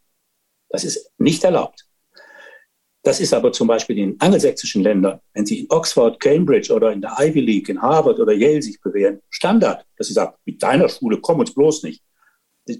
Das 0.69 0.83
ist 0.83 1.11
nicht 1.17 1.43
erlaubt. 1.43 1.85
Das 3.03 3.19
ist 3.19 3.33
aber 3.33 3.51
zum 3.51 3.67
Beispiel 3.67 3.97
in 3.97 4.19
angelsächsischen 4.19 4.81
Ländern, 4.81 5.19
wenn 5.33 5.45
sie 5.45 5.61
in 5.61 5.67
Oxford, 5.69 6.21
Cambridge 6.21 6.73
oder 6.73 6.91
in 6.93 7.01
der 7.01 7.13
Ivy 7.19 7.41
League, 7.41 7.67
in 7.67 7.81
Harvard 7.81 8.17
oder 8.19 8.31
Yale 8.31 8.61
sich 8.61 8.79
bewähren, 8.79 9.19
Standard, 9.29 9.85
dass 9.97 10.07
sie 10.07 10.13
sagen, 10.13 10.35
mit 10.45 10.63
deiner 10.63 10.87
Schule 10.87 11.19
komm 11.19 11.39
uns 11.39 11.53
bloß 11.53 11.83
nicht. 11.83 12.01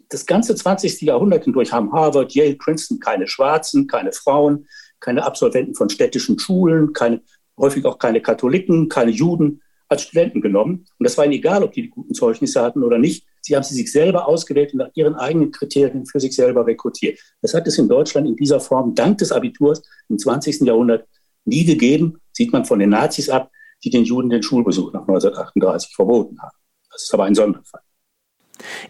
Das 0.07 0.25
ganze 0.25 0.55
20. 0.55 1.01
Jahrhundert 1.01 1.43
hindurch 1.43 1.73
haben 1.73 1.91
Harvard, 1.91 2.33
Yale, 2.33 2.55
Princeton 2.55 3.01
keine 3.01 3.27
Schwarzen, 3.27 3.85
keine 3.85 4.13
Frauen, 4.13 4.65
keine 5.03 5.23
Absolventen 5.25 5.75
von 5.75 5.89
städtischen 5.89 6.39
Schulen, 6.39 6.93
keine, 6.93 7.21
häufig 7.57 7.85
auch 7.85 7.99
keine 7.99 8.21
Katholiken, 8.21 8.89
keine 8.89 9.11
Juden 9.11 9.61
als 9.89 10.03
Studenten 10.03 10.41
genommen. 10.41 10.85
Und 10.97 11.03
das 11.03 11.17
war 11.17 11.25
ihnen 11.25 11.33
egal, 11.33 11.63
ob 11.63 11.73
die 11.73 11.83
die 11.83 11.89
guten 11.89 12.13
Zeugnisse 12.13 12.61
hatten 12.61 12.83
oder 12.83 12.97
nicht. 12.97 13.27
Sie 13.41 13.55
haben 13.55 13.63
sie 13.63 13.75
sich 13.75 13.91
selber 13.91 14.27
ausgewählt 14.27 14.73
und 14.73 14.79
nach 14.79 14.89
ihren 14.95 15.15
eigenen 15.15 15.51
Kriterien 15.51 16.05
für 16.05 16.19
sich 16.19 16.33
selber 16.33 16.65
rekrutiert. 16.65 17.19
Das 17.41 17.53
hat 17.53 17.67
es 17.67 17.77
in 17.77 17.89
Deutschland 17.89 18.27
in 18.27 18.37
dieser 18.37 18.61
Form 18.61 18.95
dank 18.95 19.17
des 19.17 19.33
Abiturs 19.33 19.83
im 20.07 20.17
20. 20.17 20.61
Jahrhundert 20.61 21.05
nie 21.43 21.65
gegeben. 21.65 22.19
Sieht 22.31 22.53
man 22.53 22.63
von 22.63 22.79
den 22.79 22.89
Nazis 22.89 23.29
ab, 23.29 23.51
die 23.83 23.89
den 23.89 24.05
Juden 24.05 24.29
den 24.29 24.41
Schulbesuch 24.41 24.93
nach 24.93 25.01
1938 25.01 25.93
verboten 25.93 26.41
haben. 26.41 26.57
Das 26.89 27.03
ist 27.03 27.13
aber 27.13 27.25
ein 27.25 27.35
Sonderfall. 27.35 27.81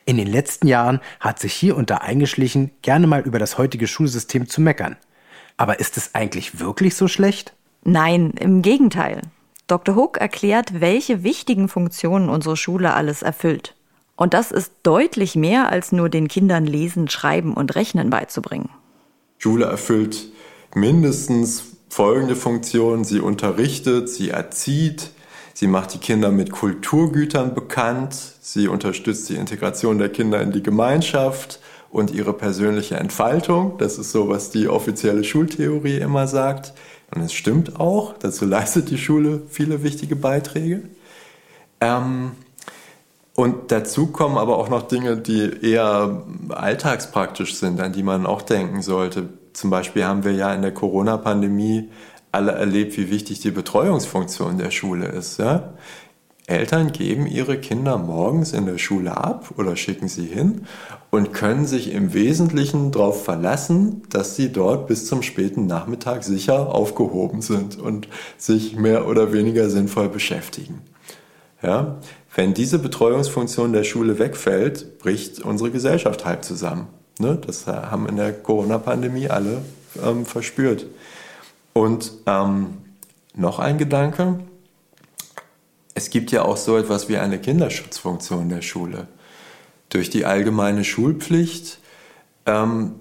In 0.06 0.18
den 0.18 0.28
letzten 0.28 0.68
Jahren 0.68 1.00
hat 1.20 1.40
sich 1.40 1.54
hier 1.54 1.76
unter 1.76 2.04
eingeschlichen, 2.04 2.72
gerne 2.84 3.08
mal 3.08 3.22
über 3.22 3.40
das 3.40 3.58
heutige 3.58 3.88
Schulsystem 3.88 4.48
zu 4.48 4.62
meckern. 4.62 4.98
Aber 5.58 5.80
ist 5.80 5.98
es 5.98 6.16
eigentlich 6.16 6.60
wirklich 6.60 6.96
so 6.96 7.08
schlecht? 7.08 7.54
Nein, 7.84 8.32
im 8.40 8.62
Gegenteil. 8.62 9.22
Dr. 9.68 9.96
Hook 9.96 10.18
erklärt, 10.18 10.82
welche 10.82 11.24
wichtigen 11.24 11.70
Funktionen 11.70 12.30
unsere 12.30 12.58
Schule 12.58 12.94
alles 12.94 13.22
erfüllt. 13.22 13.76
Und 14.16 14.34
das 14.34 14.52
ist 14.52 14.72
deutlich 14.84 15.36
mehr, 15.36 15.70
als 15.70 15.92
nur 15.92 16.10
den 16.10 16.28
Kindern 16.28 16.66
Lesen, 16.66 17.10
Schreiben 17.10 17.54
und 17.54 17.76
Rechnen 17.76 18.10
beizubringen. 18.10 18.70
Schule 19.38 19.66
erfüllt 19.66 20.32
mindestens 20.76 21.64
folgende 21.90 22.36
Funktionen. 22.36 23.04
Sie 23.04 23.20
unterrichtet, 23.20 24.10
sie 24.10 24.30
erzieht, 24.30 25.12
sie 25.54 25.68
macht 25.68 25.94
die 25.94 26.00
Kinder 26.00 26.32
mit 26.32 26.52
Kulturgütern 26.52 27.54
bekannt, 27.54 28.16
sie 28.42 28.68
unterstützt 28.68 29.30
die 29.30 29.36
Integration 29.36 29.98
der 29.98 30.10
Kinder 30.10 30.42
in 30.42 30.52
die 30.52 30.64
Gemeinschaft 30.64 31.60
und 31.94 32.12
ihre 32.12 32.34
persönliche 32.34 32.96
Entfaltung. 32.96 33.78
Das 33.78 34.00
ist 34.00 34.12
so, 34.12 34.28
was 34.28 34.50
die 34.50 34.68
offizielle 34.68 35.24
Schultheorie 35.24 36.00
immer 36.00 36.26
sagt. 36.26 36.74
Und 37.14 37.22
es 37.22 37.34
stimmt 37.34 37.80
auch, 37.80 38.18
dazu 38.18 38.46
leistet 38.46 38.90
die 38.90 38.98
Schule 38.98 39.44
viele 39.48 39.84
wichtige 39.84 40.16
Beiträge. 40.16 40.82
Ähm, 41.80 42.32
und 43.36 43.72
dazu 43.72 44.08
kommen 44.08 44.40
aber 44.40 44.58
auch 44.58 44.70
noch 44.70 44.88
Dinge, 44.88 45.18
die 45.18 45.52
eher 45.62 46.24
alltagspraktisch 46.50 47.56
sind, 47.56 47.80
an 47.80 47.94
die 47.94 48.04
man 48.04 48.26
auch 48.26 48.42
denken 48.42 48.82
sollte. 48.82 49.30
Zum 49.54 49.70
Beispiel 49.70 50.04
haben 50.04 50.24
wir 50.24 50.34
ja 50.34 50.52
in 50.52 50.64
der 50.64 50.74
Corona-Pandemie 50.74 51.90
alle 52.32 52.54
erlebt, 52.54 52.98
wie 52.98 53.12
wichtig 53.12 53.40
die 53.42 53.52
Betreuungsfunktion 53.52 54.58
der 54.58 54.72
Schule 54.72 55.06
ist. 55.10 55.38
Ja? 55.38 55.74
Eltern 56.46 56.92
geben 56.92 57.26
ihre 57.26 57.58
Kinder 57.58 57.98
morgens 57.98 58.52
in 58.52 58.66
der 58.66 58.78
Schule 58.78 59.16
ab 59.16 59.52
oder 59.58 59.78
schicken 59.78 60.10
sie 60.10 60.26
hin 60.26 60.66
und 61.10 61.34
können 61.34 61.66
sich 61.66 61.94
im 61.94 62.14
Wesentlichen 62.14 62.92
darauf 62.92 63.24
verlassen, 63.24 64.02
dass 64.10 64.36
sie 64.36 64.52
dort 64.52 64.88
bis 64.88 65.08
zum 65.08 65.22
späten 65.22 65.68
Nachmittag 65.68 66.24
sicher 66.24 66.74
aufgehoben 66.74 67.42
sind 67.42 67.80
und 67.80 68.10
sich 68.38 68.76
mehr 68.76 69.08
oder 69.08 69.32
weniger 69.32 69.70
sinnvoll 69.70 70.10
beschäftigen. 70.10 70.82
Ja? 71.62 72.00
Wenn 72.36 72.54
diese 72.54 72.80
Betreuungsfunktion 72.80 73.72
der 73.72 73.86
Schule 73.86 74.20
wegfällt, 74.20 75.00
bricht 75.00 75.40
unsere 75.40 75.72
Gesellschaft 75.72 76.26
halb 76.26 76.44
zusammen. 76.44 76.88
Ne? 77.20 77.40
Das 77.46 77.68
haben 77.68 78.08
in 78.10 78.18
der 78.18 78.34
Corona-Pandemie 78.34 79.30
alle 79.30 79.62
ähm, 80.04 80.26
verspürt. 80.26 80.88
Und 81.72 82.12
ähm, 82.26 82.80
noch 83.36 83.60
ein 83.60 83.78
Gedanke, 83.78 84.40
es 85.96 86.10
gibt 86.10 86.32
ja 86.32 86.44
auch 86.44 86.58
so 86.58 86.78
etwas 86.78 87.10
wie 87.10 87.18
eine 87.18 87.40
Kinderschutzfunktion 87.40 88.50
der 88.50 88.62
Schule. 88.62 89.08
Durch 89.90 90.10
die 90.10 90.26
allgemeine 90.26 90.84
Schulpflicht 90.84 91.80
ähm, 92.46 92.96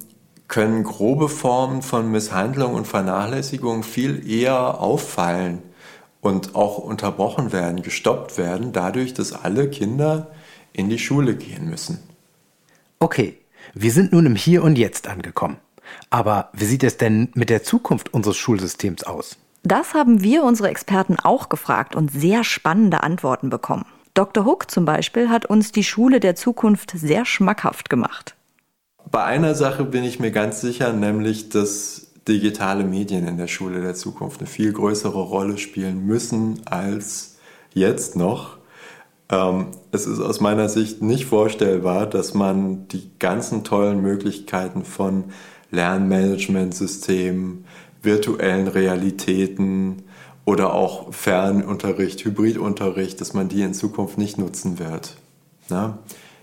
können 0.48 0.84
grobe 0.84 1.28
Formen 1.28 1.82
von 1.82 2.10
Misshandlung 2.10 2.74
und 2.74 2.86
Vernachlässigung 2.86 3.82
viel 3.82 4.28
eher 4.30 4.80
auffallen 4.80 5.62
und 6.20 6.54
auch 6.54 6.78
unterbrochen 6.78 7.52
werden, 7.52 7.82
gestoppt 7.82 8.36
werden, 8.36 8.72
dadurch, 8.72 9.14
dass 9.14 9.32
alle 9.32 9.70
Kinder 9.70 10.30
in 10.72 10.90
die 10.90 10.98
Schule 10.98 11.34
gehen 11.34 11.68
müssen. 11.68 11.98
Okay, 12.98 13.38
wir 13.74 13.90
sind 13.90 14.12
nun 14.12 14.26
im 14.26 14.36
Hier 14.36 14.62
und 14.62 14.76
Jetzt 14.76 15.08
angekommen. 15.08 15.56
Aber 16.10 16.50
wie 16.52 16.64
sieht 16.64 16.84
es 16.84 16.96
denn 16.96 17.30
mit 17.34 17.50
der 17.50 17.62
Zukunft 17.62 18.12
unseres 18.14 18.36
Schulsystems 18.36 19.02
aus? 19.02 19.36
Das 19.62 19.94
haben 19.94 20.22
wir 20.22 20.42
unsere 20.42 20.68
Experten 20.68 21.16
auch 21.22 21.48
gefragt 21.48 21.94
und 21.94 22.10
sehr 22.10 22.42
spannende 22.42 23.02
Antworten 23.02 23.48
bekommen. 23.48 23.86
Dr. 24.14 24.44
Hook 24.44 24.70
zum 24.70 24.84
Beispiel 24.84 25.28
hat 25.30 25.46
uns 25.46 25.72
die 25.72 25.84
Schule 25.84 26.20
der 26.20 26.34
Zukunft 26.34 26.92
sehr 26.94 27.24
schmackhaft 27.24 27.88
gemacht. 27.88 28.34
Bei 29.10 29.24
einer 29.24 29.54
Sache 29.54 29.84
bin 29.84 30.04
ich 30.04 30.20
mir 30.20 30.32
ganz 30.32 30.60
sicher, 30.60 30.92
nämlich 30.92 31.48
dass 31.48 32.12
digitale 32.28 32.84
Medien 32.84 33.26
in 33.26 33.36
der 33.36 33.46
Schule 33.46 33.80
der 33.80 33.94
Zukunft 33.94 34.40
eine 34.40 34.48
viel 34.48 34.72
größere 34.72 35.20
Rolle 35.20 35.58
spielen 35.58 36.06
müssen 36.06 36.60
als 36.66 37.38
jetzt 37.72 38.16
noch. 38.16 38.58
Ähm, 39.28 39.68
es 39.92 40.06
ist 40.06 40.20
aus 40.20 40.40
meiner 40.40 40.68
Sicht 40.68 41.02
nicht 41.02 41.26
vorstellbar, 41.26 42.06
dass 42.06 42.34
man 42.34 42.88
die 42.88 43.10
ganzen 43.18 43.64
tollen 43.64 44.02
Möglichkeiten 44.02 44.84
von 44.84 45.24
Lernmanagementsystemen, 45.70 47.64
virtuellen 48.02 48.68
Realitäten 48.68 50.02
oder 50.44 50.74
auch 50.74 51.12
Fernunterricht, 51.12 52.24
Hybridunterricht, 52.24 53.20
dass 53.20 53.32
man 53.32 53.48
die 53.48 53.62
in 53.62 53.74
Zukunft 53.74 54.18
nicht 54.18 54.38
nutzen 54.38 54.78
wird. 54.78 55.16
Na? 55.68 55.98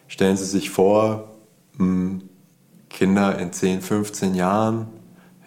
Stellen 0.08 0.38
Sie 0.38 0.46
sich 0.46 0.70
vor, 0.70 1.36
hm, 1.78 2.22
Kinder 2.90 3.38
in 3.38 3.54
10, 3.54 3.82
15 3.82 4.36
Jahren 4.36 4.88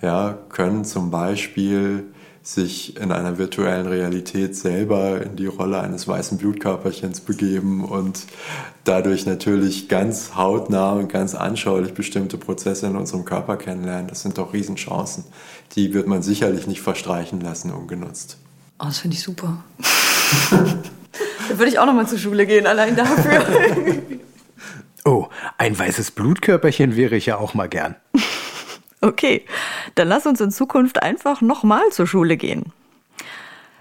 ja, 0.03 0.39
können 0.49 0.85
zum 0.85 1.11
Beispiel 1.11 2.13
sich 2.43 2.97
in 2.97 3.13
einer 3.13 3.39
virtuellen 3.39 3.87
Realität 3.87 4.57
selber 4.57 5.23
in 5.23 5.37
die 5.37 5.47
Rolle 5.47 5.81
eines 5.81 6.09
weißen 6.09 6.39
Blutkörperchens 6.39 7.21
begeben 7.21 7.85
und 7.85 8.25
dadurch 8.85 9.27
natürlich 9.27 9.89
ganz 9.89 10.35
hautnah 10.35 10.93
und 10.93 11.09
ganz 11.09 11.37
anschaulich 11.37 11.95
bestimmte 11.95 12.39
Prozesse 12.39 12.89
in 12.89 12.97
unserem 12.97 13.25
Körper 13.25 13.57
kennenlernen. 13.57 14.09
Das 14.09 14.23
sind 14.23 14.39
doch 14.39 14.53
Riesenchancen. 14.53 15.25
Die 15.77 15.95
wird 15.95 16.09
man 16.09 16.23
sicherlich 16.23 16.67
nicht 16.67 16.81
verstreichen 16.81 17.41
lassen 17.41 17.71
ungenutzt. 17.71 18.39
Oh, 18.81 18.87
das 18.87 18.99
finde 18.99 19.17
ich 19.17 19.23
super. 19.23 19.63
da 20.51 21.59
würde 21.59 21.71
ich 21.71 21.79
auch 21.79 21.87
noch 21.87 21.95
mal 21.95 22.09
zur 22.09 22.19
Schule 22.19 22.47
gehen, 22.47 22.67
allein 22.67 22.97
dafür. 22.97 23.45
oh, 25.05 25.29
ein 25.59 25.79
weißes 25.79 26.11
Blutkörperchen 26.11 26.97
wäre 26.97 27.15
ich 27.15 27.27
ja 27.27 27.37
auch 27.39 27.55
mal 27.55 27.69
gern. 27.69 27.95
Okay, 29.03 29.45
dann 29.97 30.09
lass 30.09 30.27
uns 30.27 30.41
in 30.41 30.53
Zukunft 30.53 31.03
einfach 31.03 31.41
nochmal 31.41 31.91
zur 31.91 32.07
Schule 32.07 32.37
gehen. 32.37 32.73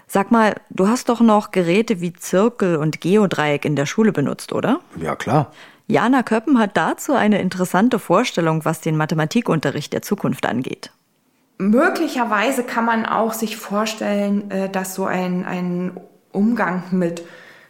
Sag 0.08 0.30
mal, 0.30 0.56
du 0.68 0.88
hast 0.88 1.08
doch 1.08 1.20
noch 1.20 1.52
Geräte 1.52 2.00
wie 2.00 2.12
Zirkel 2.12 2.76
und 2.76 3.00
Geodreieck 3.00 3.64
in 3.64 3.76
der 3.76 3.86
Schule 3.86 4.12
benutzt, 4.12 4.52
oder? 4.52 4.80
Ja, 5.00 5.16
klar. 5.16 5.52
Jana 5.86 6.22
Köppen 6.22 6.58
hat 6.58 6.76
dazu 6.76 7.14
eine 7.14 7.40
interessante 7.40 7.98
Vorstellung, 7.98 8.64
was 8.64 8.80
den 8.80 8.96
Mathematikunterricht 8.96 9.92
der 9.92 10.02
Zukunft 10.02 10.44
angeht. 10.44 10.90
Möglicherweise 11.58 12.64
kann 12.64 12.84
man 12.84 13.06
auch 13.06 13.32
sich 13.32 13.56
vorstellen, 13.56 14.50
äh, 14.50 14.68
dass 14.68 14.94
so 14.94 15.04
ein, 15.04 15.44
ein 15.44 15.92
Umgang 16.32 16.82
mit, 16.90 17.22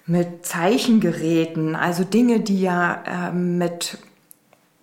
mit 0.07 0.47
Zeichengeräten, 0.47 1.77
also 1.77 2.03
Dinge, 2.03 2.41
die 2.41 2.63
ja 2.63 3.03
ähm, 3.07 3.59
mit 3.59 3.99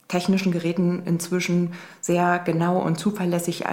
technischen 0.09 0.51
Geräten 0.51 1.03
inzwischen 1.05 1.73
sehr 2.01 2.39
genau 2.39 2.79
und 2.79 2.99
zuverlässig 2.99 3.63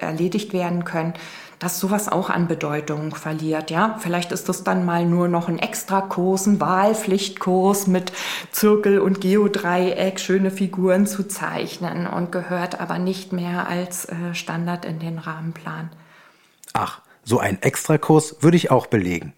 erledigt 0.00 0.52
werden 0.52 0.84
können, 0.84 1.14
dass 1.58 1.80
sowas 1.80 2.08
auch 2.08 2.28
an 2.28 2.48
Bedeutung 2.48 3.14
verliert. 3.14 3.70
Ja, 3.70 3.96
vielleicht 4.00 4.32
ist 4.32 4.48
das 4.48 4.62
dann 4.62 4.84
mal 4.84 5.06
nur 5.06 5.28
noch 5.28 5.48
ein 5.48 5.58
Extrakurs, 5.58 6.46
ein 6.46 6.60
Wahlpflichtkurs 6.60 7.86
mit 7.86 8.12
Zirkel 8.50 8.98
und 8.98 9.20
Geodreieck, 9.20 10.20
schöne 10.20 10.50
Figuren 10.50 11.06
zu 11.06 11.26
zeichnen 11.26 12.06
und 12.06 12.30
gehört 12.30 12.78
aber 12.78 12.98
nicht 12.98 13.32
mehr 13.32 13.68
als 13.68 14.04
äh, 14.06 14.34
Standard 14.34 14.84
in 14.84 14.98
den 14.98 15.18
Rahmenplan. 15.18 15.90
Ach, 16.74 17.00
so 17.24 17.38
ein 17.38 17.62
Extrakurs 17.62 18.36
würde 18.40 18.56
ich 18.56 18.70
auch 18.70 18.86
belegen. 18.86 19.32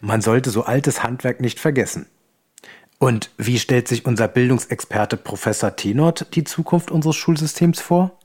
Man 0.00 0.20
sollte 0.20 0.50
so 0.50 0.64
altes 0.64 1.02
Handwerk 1.02 1.40
nicht 1.40 1.58
vergessen. 1.58 2.06
Und 3.02 3.30
wie 3.36 3.58
stellt 3.58 3.88
sich 3.88 4.06
unser 4.06 4.28
Bildungsexperte 4.28 5.16
Professor 5.16 5.74
Tenort 5.74 6.36
die 6.36 6.44
Zukunft 6.44 6.92
unseres 6.92 7.16
Schulsystems 7.16 7.80
vor? 7.80 8.16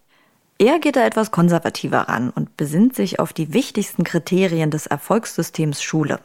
Er 0.60 0.78
geht 0.78 0.98
da 0.98 1.04
etwas 1.04 1.32
konservativer 1.32 2.02
ran 2.02 2.30
und 2.30 2.58
besinnt 2.58 2.96
sich 2.96 3.20
auf 3.20 3.34
die 3.34 3.54
wichtigsten 3.54 4.04
Kriterien 4.04 4.70
des 4.70 4.86
Erfolgssystems 4.86 5.82
Schule. 5.82 6.20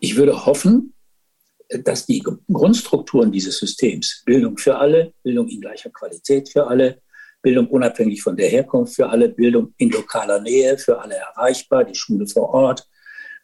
Ich 0.00 0.16
würde 0.16 0.44
hoffen, 0.44 0.92
dass 1.68 2.04
die 2.04 2.18
Grundstrukturen 2.52 3.30
dieses 3.30 3.58
Systems, 3.58 4.24
Bildung 4.26 4.58
für 4.58 4.76
alle, 4.76 5.12
Bildung 5.22 5.46
in 5.46 5.60
gleicher 5.60 5.90
Qualität 5.90 6.48
für 6.48 6.66
alle, 6.66 7.00
Bildung 7.42 7.68
unabhängig 7.68 8.22
von 8.22 8.36
der 8.36 8.48
Herkunft 8.48 8.96
für 8.96 9.08
alle, 9.08 9.28
Bildung 9.28 9.72
in 9.76 9.90
lokaler 9.90 10.40
Nähe 10.40 10.78
für 10.78 11.00
alle 11.00 11.14
erreichbar, 11.14 11.84
die 11.84 11.94
Schule 11.94 12.26
vor 12.26 12.48
Ort, 12.52 12.88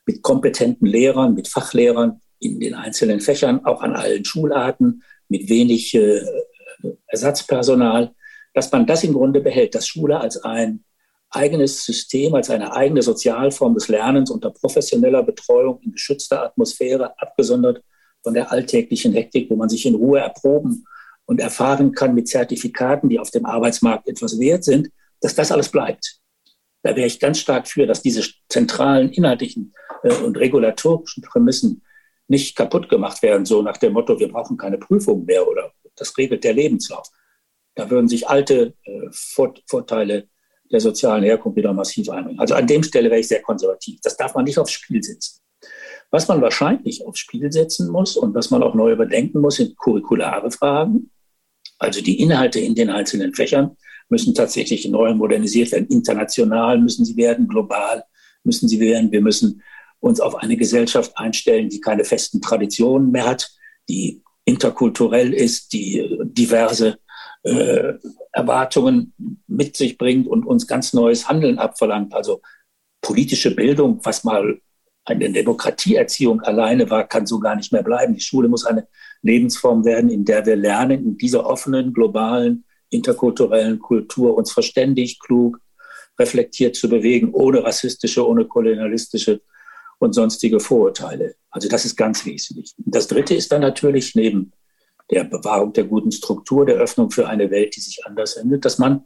mit 0.07 0.23
kompetenten 0.23 0.89
Lehrern, 0.89 1.35
mit 1.35 1.47
Fachlehrern, 1.47 2.21
in 2.39 2.61
den 2.61 2.75
einzelnen 2.75 3.21
Fächern, 3.21 3.65
auch 3.65 3.81
an 3.83 3.95
allen 3.95 4.25
Schularten, 4.25 5.03
mit 5.29 5.49
wenig 5.49 5.95
äh, 5.95 6.23
Ersatzpersonal, 7.07 8.15
dass 8.53 8.71
man 8.71 8.87
das 8.87 9.05
im 9.05 9.15
Grunde 9.15 9.41
behält, 9.41 9.75
dass 9.75 9.87
Schule 9.87 10.21
als 10.21 10.43
ein 10.45 10.85
eigenes 11.31 11.85
System, 11.85 12.35
als 12.35 12.51
eine 12.51 12.73
eigene 12.75 13.03
Sozialform 13.03 13.75
des 13.75 13.89
Lernens 13.89 14.31
unter 14.31 14.51
professioneller 14.51 15.23
Betreuung 15.23 15.81
in 15.83 15.93
geschützter 15.93 16.45
Atmosphäre, 16.45 17.19
abgesondert 17.19 17.83
von 18.23 18.35
der 18.35 18.53
alltäglichen 18.53 19.13
Hektik, 19.13 19.51
wo 19.51 19.57
man 19.57 19.69
sich 19.69 19.85
in 19.87 19.97
Ruhe 19.97 20.21
erproben 20.21 20.87
und 21.27 21.41
erfahren 21.41 21.93
kann 21.93 22.15
mit 22.15 22.29
Zertifikaten, 22.29 23.09
die 23.09 23.19
auf 23.19 23.31
dem 23.31 23.47
Arbeitsmarkt 23.47 24.09
etwas 24.09 24.39
wert 24.39 24.65
sind, 24.65 24.91
dass 25.21 25.35
das 25.35 25.51
alles 25.51 25.69
bleibt. 25.69 26.21
Da 26.83 26.95
wäre 26.95 27.07
ich 27.07 27.19
ganz 27.19 27.39
stark 27.39 27.67
für, 27.67 27.87
dass 27.87 28.03
diese 28.03 28.23
zentralen 28.49 29.11
inhaltlichen 29.11 29.73
äh, 30.03 30.15
und 30.17 30.37
regulatorischen 30.37 31.23
Prämissen 31.23 31.83
nicht 32.29 32.57
kaputt 32.57 32.89
gemacht 32.89 33.23
werden, 33.23 33.45
so 33.45 33.63
nach 33.63 33.77
dem 33.77 33.93
Motto, 33.93 34.19
wir 34.19 34.29
brauchen 34.29 34.57
keine 34.57 34.79
Prüfung 34.79 35.25
mehr 35.25 35.47
oder 35.47 35.73
das 35.97 36.17
regelt 36.17 36.45
der 36.45 36.55
Lebenslauf. 36.55 37.09
Da 37.75 37.91
würden 37.91 38.09
sich 38.09 38.29
alte 38.29 38.75
äh, 38.85 39.09
Vorteile 39.67 40.29
der 40.71 40.81
sozialen 40.81 41.25
Herkunft 41.25 41.57
wieder 41.57 41.73
massiv 41.73 42.09
einbringen. 42.09 42.41
Also 42.41 42.55
an 42.55 42.67
dem 42.67 42.83
Stelle 42.83 43.11
wäre 43.11 43.21
ich 43.21 43.29
sehr 43.29 43.43
konservativ. 43.43 44.01
Das 44.03 44.17
darf 44.17 44.35
man 44.35 44.45
nicht 44.45 44.59
aufs 44.59 44.73
Spiel 44.73 45.03
setzen. 45.03 45.41
Was 46.11 46.29
man 46.29 46.41
wahrscheinlich 46.41 47.05
aufs 47.07 47.19
Spiel 47.19 47.51
setzen 47.53 47.91
muss 47.91 48.17
und 48.17 48.35
was 48.35 48.51
man 48.51 48.63
auch 48.63 48.75
neu 48.75 48.93
überdenken 48.93 49.41
muss, 49.41 49.57
sind 49.57 49.77
curriculare 49.77 50.51
Fragen. 50.51 51.11
Also 51.79 52.01
die 52.01 52.21
Inhalte 52.21 52.61
in 52.61 52.75
den 52.75 52.91
einzelnen 52.91 53.35
Fächern 53.35 53.77
müssen 54.09 54.35
tatsächlich 54.35 54.87
neu 54.89 55.15
modernisiert 55.15 55.73
werden. 55.73 55.89
International 55.89 56.79
müssen 56.79 57.05
sie 57.05 57.17
werden, 57.17 57.49
global 57.49 58.05
müssen 58.45 58.69
sie 58.69 58.81
werden. 58.81 59.11
Wir 59.11 59.21
müssen 59.21 59.63
uns 60.05 60.21
auf 60.21 60.35
eine 60.37 60.57
Gesellschaft 60.59 61.17
einstellen, 61.17 61.71
die 61.71 61.81
keine 61.81 62.05
festen 62.05 62.43
Traditionen 62.43 63.11
mehr 63.11 63.27
hat, 63.27 63.51
die 63.89 64.23
interkulturell 64.45 65.33
ist, 65.33 65.73
die 65.73 66.19
diverse 66.25 66.99
äh, 67.43 67.95
Erwartungen 68.33 69.15
mit 69.47 69.79
sich 69.79 69.97
bringt 69.97 70.29
und 70.29 70.45
uns 70.45 70.67
ganz 70.67 70.93
neues 70.93 71.27
Handeln 71.27 71.59
abverlangt. 71.59 72.13
Also 72.13 72.43
politische 73.01 73.55
Bildung, 73.55 74.01
was 74.03 74.25
mal 74.25 74.61
eine 75.07 75.31
Demokratieerziehung 75.31 76.43
alleine 76.43 76.91
war, 76.91 77.09
kann 77.09 77.27
so 77.27 77.39
gar 77.41 77.57
nicht 77.57 77.73
mehr 77.73 77.83
bleiben. 77.83 78.15
Die 78.15 78.21
Schule 78.21 78.49
muss 78.49 78.67
eine 78.67 78.87
Lebensform 79.23 79.87
werden, 79.87 80.11
in 80.11 80.27
der 80.27 80.45
wir 80.45 80.57
lernen, 80.57 81.03
in 81.03 81.17
dieser 81.17 81.47
offenen, 81.47 81.95
globalen, 81.95 82.65
interkulturellen 82.91 83.79
Kultur 83.79 84.37
uns 84.37 84.53
verständig, 84.53 85.19
klug, 85.19 85.61
reflektiert 86.19 86.77
zu 86.77 86.91
bewegen, 86.91 87.33
ohne 87.33 87.65
rassistische, 87.65 88.27
ohne 88.27 88.45
kolonialistische 88.45 89.41
und 90.05 90.13
sonstige 90.13 90.61
Vorurteile. 90.61 91.35
Also 91.51 91.69
das 91.69 91.85
ist 91.85 91.97
ganz 91.97 92.25
wesentlich. 92.25 92.75
Das 92.79 93.09
Dritte 93.09 93.35
ist 93.35 93.51
dann 93.53 93.63
natürlich 93.63 94.15
neben 94.15 94.53
der 95.11 95.25
Bewahrung 95.25 95.73
der 95.73 95.85
guten 95.85 96.13
Struktur, 96.13 96.65
der 96.65 96.77
Öffnung 96.77 97.11
für 97.11 97.29
eine 97.29 97.51
Welt, 97.51 97.77
die 97.77 97.81
sich 97.81 98.05
anders 98.07 98.37
ändert, 98.37 98.65
dass 98.65 98.79
man 98.79 99.05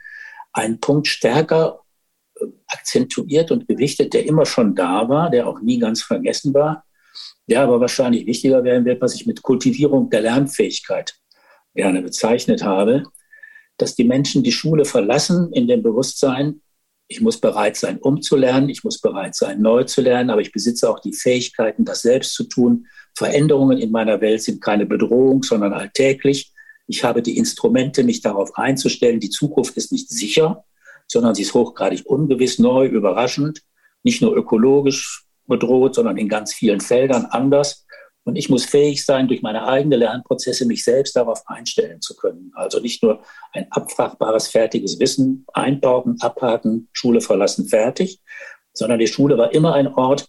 einen 0.53 0.81
Punkt 0.81 1.07
stärker 1.07 1.81
äh, 2.41 2.47
akzentuiert 2.67 3.51
und 3.51 3.69
gewichtet, 3.69 4.15
der 4.15 4.27
immer 4.27 4.47
schon 4.47 4.75
da 4.75 5.09
war, 5.09 5.31
der 5.31 5.49
auch 5.49 5.61
nie 5.61 5.79
ganz 5.79 6.03
vergessen 6.03 6.55
war, 6.55 6.85
der 7.49 7.63
aber 7.63 7.81
wahrscheinlich 7.81 8.27
wichtiger 8.27 8.65
werden 8.65 8.85
wird, 8.85 9.01
was 9.01 9.15
ich 9.15 9.27
mit 9.27 9.43
Kultivierung 9.43 10.11
der 10.11 10.23
Lernfähigkeit 10.23 11.15
gerne 11.75 12.03
bezeichnet 12.03 12.63
habe, 12.63 13.05
dass 13.77 13.95
die 13.95 14.05
Menschen 14.05 14.43
die 14.43 14.53
Schule 14.53 14.85
verlassen 14.85 15.53
in 15.53 15.69
dem 15.69 15.83
Bewusstsein, 15.83 16.61
ich 17.09 17.23
muss 17.23 17.41
bereit 17.41 17.77
sein, 17.77 17.99
umzulernen, 17.99 18.69
ich 18.69 18.85
muss 18.85 19.01
bereit 19.01 19.35
sein, 19.35 19.63
neu 19.63 19.85
zu 19.85 20.03
lernen, 20.03 20.29
aber 20.29 20.43
ich 20.43 20.53
besitze 20.53 20.89
auch 20.91 21.01
die 21.01 21.15
Fähigkeiten, 21.15 21.87
das 21.87 22.03
selbst 22.03 22.35
zu 22.35 22.45
tun. 22.45 22.87
Veränderungen 23.17 23.79
in 23.79 23.91
meiner 23.91 24.21
Welt 24.21 24.43
sind 24.43 24.61
keine 24.61 24.85
Bedrohung, 24.85 25.43
sondern 25.43 25.73
alltäglich. 25.73 26.53
Ich 26.87 27.05
habe 27.05 27.23
die 27.23 27.39
Instrumente, 27.39 28.05
mich 28.05 28.21
darauf 28.21 28.57
einzustellen. 28.57 29.21
Die 29.21 29.31
Zukunft 29.31 29.77
ist 29.79 29.91
nicht 29.91 30.11
sicher, 30.11 30.65
sondern 31.07 31.35
sie 31.35 31.43
ist 31.43 31.55
hochgradig 31.55 32.05
ungewiss, 32.05 32.59
neu, 32.59 32.87
überraschend, 32.87 33.63
nicht 34.03 34.21
nur 34.21 34.37
ökologisch 34.37 35.25
bedroht, 35.47 35.95
sondern 35.95 36.19
in 36.19 36.29
ganz 36.29 36.53
vielen 36.53 36.81
Feldern 36.81 37.25
anders. 37.25 37.87
Und 38.29 38.37
ich 38.37 38.51
muss 38.51 38.67
fähig 38.67 39.07
sein, 39.07 39.27
durch 39.27 39.41
meine 39.41 39.67
eigenen 39.67 40.01
Lernprozesse 40.01 40.67
mich 40.67 40.85
selbst 40.85 41.17
darauf 41.17 41.41
einstellen 41.47 42.03
zu 42.03 42.15
können. 42.15 42.53
Also 42.55 42.79
nicht 42.79 43.03
nur 43.03 43.23
ein 43.55 43.67
abfragbares, 43.71 44.49
fertiges 44.49 45.01
Wissen 45.01 45.47
einbauen, 45.55 46.19
abhaken, 46.21 46.91
Schule 46.93 47.23
verlassen, 47.23 47.69
fertig, 47.69 48.21
sondern 48.75 48.99
die 48.99 49.07
Schule 49.07 49.39
war 49.39 49.55
immer 49.55 49.73
ein 49.73 49.87
Ort, 49.87 50.29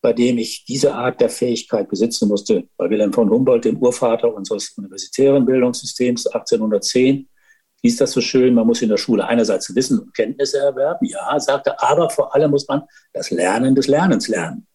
bei 0.00 0.14
dem 0.14 0.38
ich 0.38 0.64
diese 0.64 0.94
Art 0.94 1.20
der 1.20 1.28
Fähigkeit 1.28 1.90
besitzen 1.90 2.26
musste. 2.26 2.70
Bei 2.78 2.88
Wilhelm 2.88 3.12
von 3.12 3.28
Humboldt, 3.28 3.66
dem 3.66 3.76
Urvater 3.82 4.32
unseres 4.32 4.70
universitären 4.78 5.44
Bildungssystems 5.44 6.26
1810, 6.28 7.28
hieß 7.82 7.98
das 7.98 8.12
so 8.12 8.22
schön, 8.22 8.54
man 8.54 8.66
muss 8.66 8.80
in 8.80 8.88
der 8.88 8.96
Schule 8.96 9.26
einerseits 9.26 9.74
Wissen 9.74 9.98
und 9.98 10.14
Kenntnisse 10.14 10.58
erwerben, 10.60 11.04
ja, 11.04 11.38
sagte, 11.38 11.82
aber 11.82 12.08
vor 12.08 12.34
allem 12.34 12.52
muss 12.52 12.66
man 12.66 12.84
das 13.12 13.30
Lernen 13.30 13.74
des 13.74 13.88
Lernens 13.88 14.26
lernen. 14.26 14.66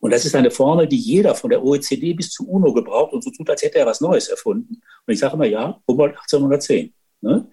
Und 0.00 0.12
das 0.12 0.24
ist 0.24 0.34
eine 0.34 0.50
Formel, 0.50 0.86
die 0.86 0.98
jeder 0.98 1.34
von 1.34 1.50
der 1.50 1.64
OECD 1.64 2.12
bis 2.12 2.30
zu 2.30 2.48
UNO 2.48 2.72
gebraucht 2.72 3.12
und 3.12 3.24
so 3.24 3.30
tut, 3.30 3.48
als 3.48 3.62
hätte 3.62 3.78
er 3.78 3.86
was 3.86 4.00
Neues 4.00 4.28
erfunden. 4.28 4.80
Und 5.06 5.12
ich 5.12 5.18
sage 5.18 5.34
immer, 5.34 5.46
ja, 5.46 5.80
Humboldt 5.88 6.16
1810. 6.16 6.92
Ne? 7.22 7.48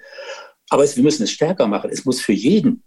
Aber 0.70 0.84
es, 0.84 0.96
wir 0.96 1.04
müssen 1.04 1.24
es 1.24 1.32
stärker 1.32 1.68
machen. 1.68 1.90
Es 1.92 2.06
muss 2.06 2.22
für 2.22 2.34
jeden 2.34 2.84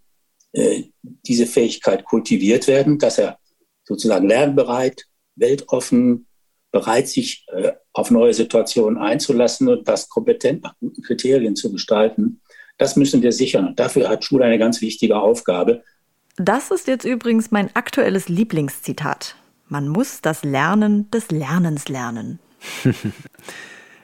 äh, 0.52 0.84
diese 1.26 1.46
Fähigkeit 1.46 2.04
kultiviert 2.04 2.66
werden, 2.66 2.98
dass 2.98 3.18
er 3.18 3.38
sozusagen 3.84 4.28
lernbereit, 4.28 5.04
weltoffen, 5.36 6.26
bereit, 6.72 7.08
sich 7.08 7.46
äh, 7.48 7.72
auf 7.92 8.10
neue 8.10 8.34
Situationen 8.34 8.98
einzulassen 8.98 9.68
und 9.68 9.88
das 9.88 10.08
kompetent 10.08 10.62
nach 10.62 10.74
guten 10.80 11.02
Kriterien 11.02 11.56
zu 11.56 11.72
gestalten. 11.72 12.40
Das 12.78 12.96
müssen 12.96 13.22
wir 13.22 13.32
sichern. 13.32 13.68
Und 13.68 13.80
dafür 13.80 14.08
hat 14.08 14.24
Schule 14.24 14.44
eine 14.44 14.58
ganz 14.58 14.80
wichtige 14.80 15.18
Aufgabe. 15.18 15.82
Das 16.36 16.70
ist 16.70 16.86
jetzt 16.86 17.04
übrigens 17.04 17.50
mein 17.50 17.74
aktuelles 17.74 18.28
Lieblingszitat. 18.28 19.36
Man 19.68 19.88
muss 19.88 20.20
das 20.20 20.44
Lernen 20.44 21.10
des 21.10 21.30
Lernens 21.30 21.88
lernen. 21.88 22.38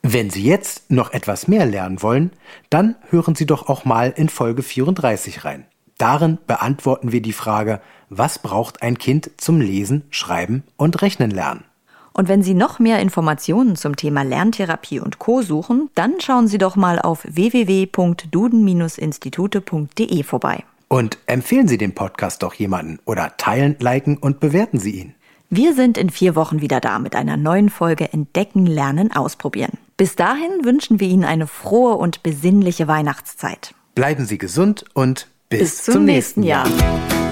Wenn 0.04 0.30
Sie 0.30 0.44
jetzt 0.44 0.92
noch 0.92 1.12
etwas 1.12 1.48
mehr 1.48 1.66
lernen 1.66 2.02
wollen, 2.04 2.32
dann 2.70 2.96
hören 3.10 3.36
Sie 3.36 3.46
doch 3.46 3.68
auch 3.68 3.86
mal 3.86 4.14
in 4.16 4.30
Folge 4.30 4.62
34 4.62 5.46
rein. 5.46 5.66
Darin 6.00 6.40
beantworten 6.48 7.12
wir 7.12 7.22
die 7.22 7.34
Frage, 7.34 7.82
was 8.10 8.40
braucht 8.40 8.82
ein 8.82 8.98
Kind 8.98 9.32
zum 9.36 9.60
Lesen, 9.60 10.04
Schreiben 10.10 10.64
und 10.78 11.02
Rechnen 11.02 11.30
lernen? 11.30 11.66
Und 12.14 12.30
wenn 12.30 12.42
Sie 12.42 12.54
noch 12.54 12.80
mehr 12.80 13.00
Informationen 13.00 13.76
zum 13.76 13.98
Thema 13.98 14.24
Lerntherapie 14.24 15.02
und 15.02 15.20
Co. 15.20 15.42
suchen, 15.42 15.90
dann 15.96 16.22
schauen 16.22 16.48
Sie 16.48 16.58
doch 16.58 16.78
mal 16.78 17.00
auf 17.00 17.26
www.duden-institute.de 17.30 20.24
vorbei. 20.24 20.64
Und 20.88 21.18
empfehlen 21.28 21.68
Sie 21.68 21.78
den 21.78 21.94
Podcast 21.94 22.44
doch 22.44 22.54
jemanden 22.54 23.00
oder 23.04 23.36
teilen, 23.36 23.76
liken 23.80 24.16
und 24.18 24.40
bewerten 24.40 24.80
Sie 24.80 25.02
ihn. 25.02 25.16
Wir 25.50 25.74
sind 25.74 25.98
in 25.98 26.10
vier 26.10 26.36
Wochen 26.36 26.62
wieder 26.62 26.80
da 26.80 27.00
mit 27.00 27.14
einer 27.16 27.36
neuen 27.36 27.70
Folge 27.70 28.14
Entdecken, 28.14 28.66
Lernen, 28.66 29.12
Ausprobieren. 29.12 29.78
Bis 29.98 30.16
dahin 30.16 30.64
wünschen 30.64 31.02
wir 31.02 31.10
Ihnen 31.10 31.26
eine 31.26 31.46
frohe 31.46 31.96
und 31.96 32.24
besinnliche 32.24 32.88
Weihnachtszeit. 32.88 33.76
Bleiben 33.96 34.26
Sie 34.26 34.38
gesund 34.38 34.86
und 34.94 35.28
bis, 35.50 35.60
bis 35.60 35.84
zum, 35.84 35.94
zum 35.94 36.06
nächsten 36.06 36.44
Jahr. 36.44 36.68
Jahr. 36.68 37.29